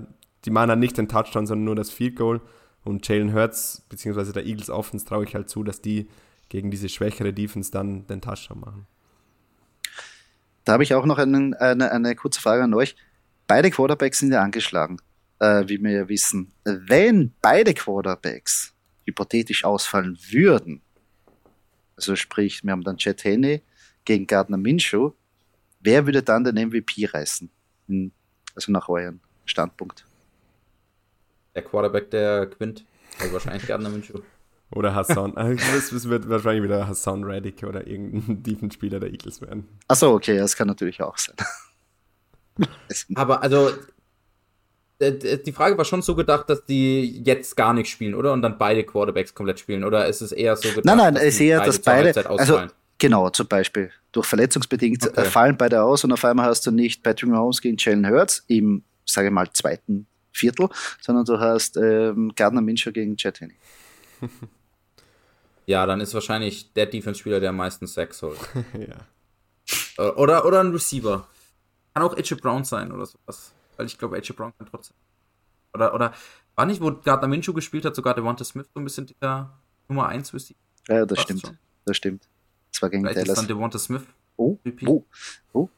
[0.45, 2.41] die machen dann nicht den Touchdown, sondern nur das Field Goal.
[2.83, 6.09] Und Jalen Hurts, beziehungsweise der Eagles Offense, traue ich halt zu, dass die
[6.49, 8.87] gegen diese schwächere Defense dann den Touchdown machen.
[10.65, 12.95] Da habe ich auch noch einen, eine, eine kurze Frage an euch.
[13.47, 14.97] Beide Quarterbacks sind ja angeschlagen,
[15.39, 16.51] äh, wie wir ja wissen.
[16.63, 18.73] Wenn beide Quarterbacks
[19.05, 20.81] hypothetisch ausfallen würden,
[21.95, 23.61] also sprich, wir haben dann Chet Henney
[24.05, 25.11] gegen Gardner Minshew,
[25.79, 27.49] wer würde dann den MVP reißen?
[28.55, 30.05] Also nach eurem Standpunkt.
[31.55, 32.85] Der Quarterback, der gewinnt.
[33.19, 34.19] Also wahrscheinlich Gardner Minshew.
[34.73, 35.33] Oder Hassan.
[35.77, 39.67] Es wird wahrscheinlich wieder Hassan Reddick oder irgendein Defense-Spieler der Eagles werden.
[39.87, 41.35] Achso, okay, das kann natürlich auch sein.
[43.15, 43.71] Aber also,
[45.01, 48.33] die Frage war schon so gedacht, dass die jetzt gar nicht spielen, oder?
[48.33, 49.83] Und dann beide Quarterbacks komplett spielen?
[49.83, 52.29] Oder ist es eher so gedacht, Nein, nein, es ist eher, dass beide.
[52.29, 52.61] Also,
[52.97, 53.91] genau, zum Beispiel.
[54.11, 55.25] Durch verletzungsbedingt okay.
[55.25, 58.83] fallen beide aus und auf einmal hast du nicht Patrick Mahomes gegen Jalen Hurts im,
[59.05, 60.69] sage ich mal, zweiten Viertel,
[60.99, 63.55] sondern du hast ähm, Gardner Minshew gegen Jet Henney.
[65.65, 68.37] Ja, dann ist wahrscheinlich der Defense-Spieler, der am meisten Sex holt.
[69.97, 70.13] ja.
[70.15, 71.27] Oder, oder ein Receiver.
[71.93, 73.53] Kann auch AJ Brown sein oder sowas.
[73.77, 74.95] Weil ich glaube, AJ Brown kann trotzdem.
[75.73, 76.13] Oder, oder
[76.55, 79.49] war nicht, wo Gardner Minshew gespielt hat, sogar der Devonta Smith so ein bisschen der
[79.87, 80.59] Nummer 1 Receiver?
[80.89, 81.41] Ja, das stimmt.
[81.41, 81.57] Schon.
[81.85, 82.27] Das stimmt.
[82.71, 83.29] Das war gegen Vielleicht Dallas.
[83.29, 84.03] Ist dann Devonta Smith.
[84.35, 85.05] Oh, oh,
[85.53, 85.69] oh.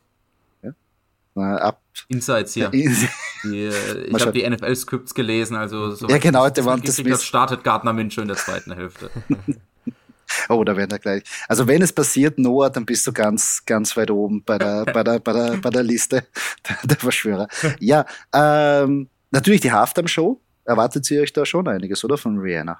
[1.35, 1.81] Ab.
[2.09, 2.69] Insights hier.
[2.69, 2.85] die,
[3.43, 7.11] äh, ich habe die NFL-Scripts gelesen, also so Ja, genau, Devonta Smith.
[7.11, 9.09] Das startet Gardner Minshew in der zweiten Hälfte.
[10.49, 11.23] Oh, da werden wir gleich.
[11.47, 15.03] Also wenn es passiert, Noah, dann bist du ganz, ganz weit oben bei der, bei
[15.03, 16.25] der, bei der, bei der Liste
[16.67, 17.47] der, der Verschwörer.
[17.79, 20.39] Ja, ähm, natürlich die Halftime-Show.
[20.65, 22.17] Erwartet ihr euch da schon einiges, oder?
[22.17, 22.79] Von Rihanna?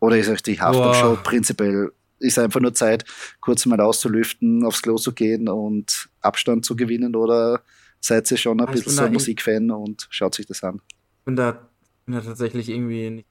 [0.00, 1.92] Oder ist euch die Halftime-Show prinzipiell,
[2.22, 3.04] ist einfach nur Zeit,
[3.40, 7.14] kurz mal auszulüften, aufs Klo zu gehen und Abstand zu gewinnen?
[7.16, 7.62] Oder
[8.00, 10.80] seid ihr schon ein ich bisschen so ein Musikfan und schaut sich das an?
[11.18, 11.68] Ich bin da,
[12.06, 13.28] bin da tatsächlich irgendwie nicht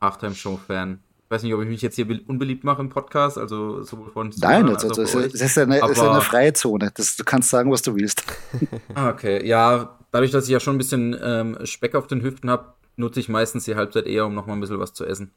[0.00, 4.32] Halftime-Show-Fan weiß nicht, ob ich mich jetzt hier unbeliebt mache im Podcast, also sowohl von
[4.40, 6.90] Nein, also, also es, ist, ist, eine, ist eine freie Zone.
[6.92, 8.24] Das, du kannst sagen, was du willst.
[8.94, 12.50] Ah, okay, ja, dadurch, dass ich ja schon ein bisschen ähm, Speck auf den Hüften
[12.50, 15.30] habe, nutze ich meistens die Halbzeit eher, um nochmal ein bisschen was zu essen.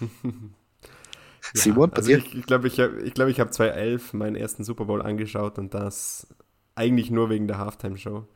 [1.54, 4.64] Simon, ja, also ich, ich glaube, ich habe ich glaub, ich hab 2011 meinen ersten
[4.64, 6.26] Super Bowl angeschaut und das
[6.74, 8.26] eigentlich nur wegen der Halftime-Show.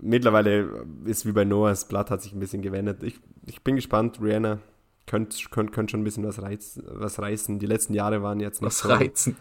[0.00, 3.02] Mittlerweile ist wie bei Noahs Blatt hat sich ein bisschen gewendet.
[3.02, 4.58] Ich, ich bin gespannt, Rihanna
[5.06, 7.58] könnte könnt, könnt schon ein bisschen was, reiz, was reißen.
[7.58, 8.88] Die letzten Jahre waren jetzt nicht was so.
[8.88, 9.36] reizen.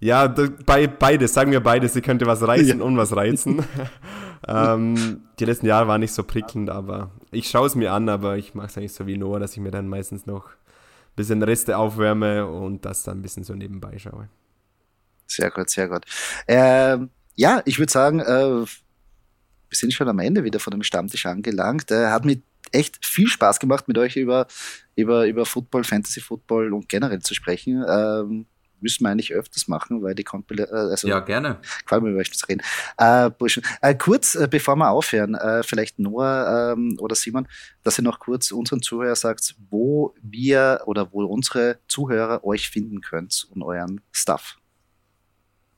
[0.00, 1.92] Ja, bei, beides, sagen wir beides.
[1.92, 2.84] Sie könnte was reißen ja.
[2.84, 3.62] und was reizen.
[4.48, 8.36] ähm, die letzten Jahre waren nicht so prickelnd, aber ich schaue es mir an, aber
[8.36, 10.50] ich mache es eigentlich so wie Noah, dass ich mir dann meistens noch
[11.16, 14.28] bisschen Reste aufwärme und das dann ein bisschen so nebenbei schaue.
[15.26, 16.04] Sehr gut, sehr gut.
[16.46, 18.66] Ähm, ja, ich würde sagen, äh, wir
[19.70, 21.90] sind schon am Ende wieder von dem Stammtisch angelangt.
[21.90, 22.42] Er hat mit
[22.72, 24.46] echt viel Spaß gemacht, mit euch über,
[24.96, 27.84] über, über Football, Fantasy Football und generell zu sprechen.
[27.88, 28.46] Ähm,
[28.82, 31.58] müssen wir eigentlich öfters machen, weil die Kompil äh, also Ja, gerne.
[31.90, 32.62] Über euch zu reden.
[32.98, 33.30] Äh,
[33.80, 37.46] äh, kurz, äh, bevor wir aufhören, äh, vielleicht Noah ähm, oder Simon,
[37.82, 43.00] dass ihr noch kurz unseren Zuhörern sagt, wo wir oder wo unsere Zuhörer euch finden
[43.00, 44.58] könnt und euren Stuff.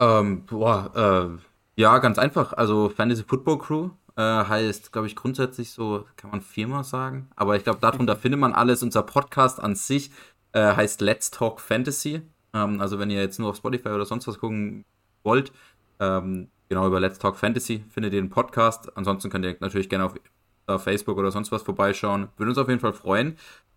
[0.01, 2.53] Ähm, boah, äh, ja, ganz einfach.
[2.53, 7.57] Also Fantasy Football Crew äh, heißt, glaube ich, grundsätzlich so, kann man Firma sagen, aber
[7.57, 8.83] ich glaube, darunter findet man alles.
[8.83, 10.11] Unser Podcast an sich
[10.53, 12.23] äh, heißt Let's Talk Fantasy.
[12.55, 14.85] Ähm, also wenn ihr jetzt nur auf Spotify oder sonst was gucken
[15.23, 15.53] wollt,
[16.01, 18.97] ähm, genau über Let's Talk Fantasy findet ihr den Podcast.
[18.97, 20.15] Ansonsten könnt ihr natürlich gerne auf,
[20.67, 22.29] auf Facebook oder sonst was vorbeischauen.
[22.37, 23.37] Würde uns auf jeden Fall freuen.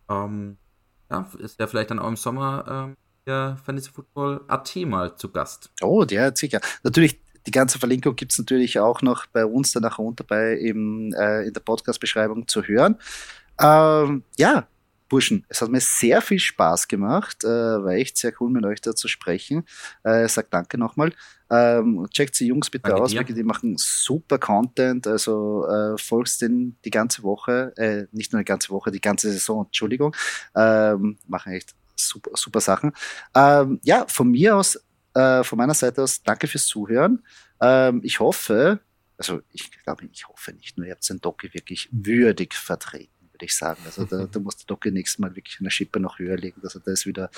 [0.10, 0.58] Ähm,
[1.10, 5.30] ja, ist ja vielleicht dann auch im Sommer ähm, der Fantasy Football AT mal zu
[5.30, 5.72] Gast.
[5.82, 6.62] Oh, der sicher.
[6.84, 11.14] Natürlich die ganze Verlinkung gibt es natürlich auch noch bei uns danach unten bei eben,
[11.14, 12.98] äh, in der Podcast-Beschreibung zu hören.
[13.60, 14.68] Ähm, ja,
[15.08, 17.44] Burschen, es hat mir sehr viel Spaß gemacht.
[17.44, 19.66] Äh, war echt sehr cool, mit euch da zu sprechen.
[20.04, 21.14] Äh, sag danke nochmal.
[21.50, 25.08] Ähm, checkt die Jungs bitte danke aus, wirklich, die machen super Content.
[25.08, 29.32] Also äh, folgst den die ganze Woche, äh, nicht nur die ganze Woche, die ganze
[29.32, 30.16] Saison, Entschuldigung.
[30.56, 32.92] Ähm, machen echt super, super Sachen.
[33.34, 34.80] Ähm, ja, von mir aus
[35.14, 37.24] äh, von meiner Seite aus danke fürs Zuhören.
[37.60, 38.80] Ähm, ich hoffe,
[39.18, 43.46] also ich glaube, ich hoffe nicht nur, ihr habt den Doki wirklich würdig vertreten würde
[43.46, 43.80] ich sagen.
[43.86, 46.76] Also da, da muss der Doki nächstes Mal wirklich eine Schippe noch höher legen, dass
[46.76, 47.30] er das wieder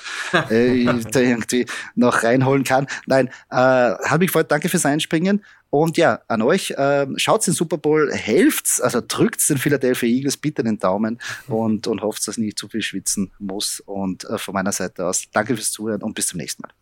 [0.48, 2.86] äh, da irgendwie noch reinholen kann.
[3.06, 5.44] Nein, äh, hat mich gefreut, danke fürs Einspringen.
[5.68, 10.36] Und ja, an euch, äh, schaut den Super Bowl, helft's, also drückt den Philadelphia Eagles
[10.36, 13.78] bitte den Daumen und, und hofft, dass nicht zu viel schwitzen muss.
[13.80, 16.72] Und äh, von meiner Seite aus, danke fürs Zuhören und bis zum nächsten Mal.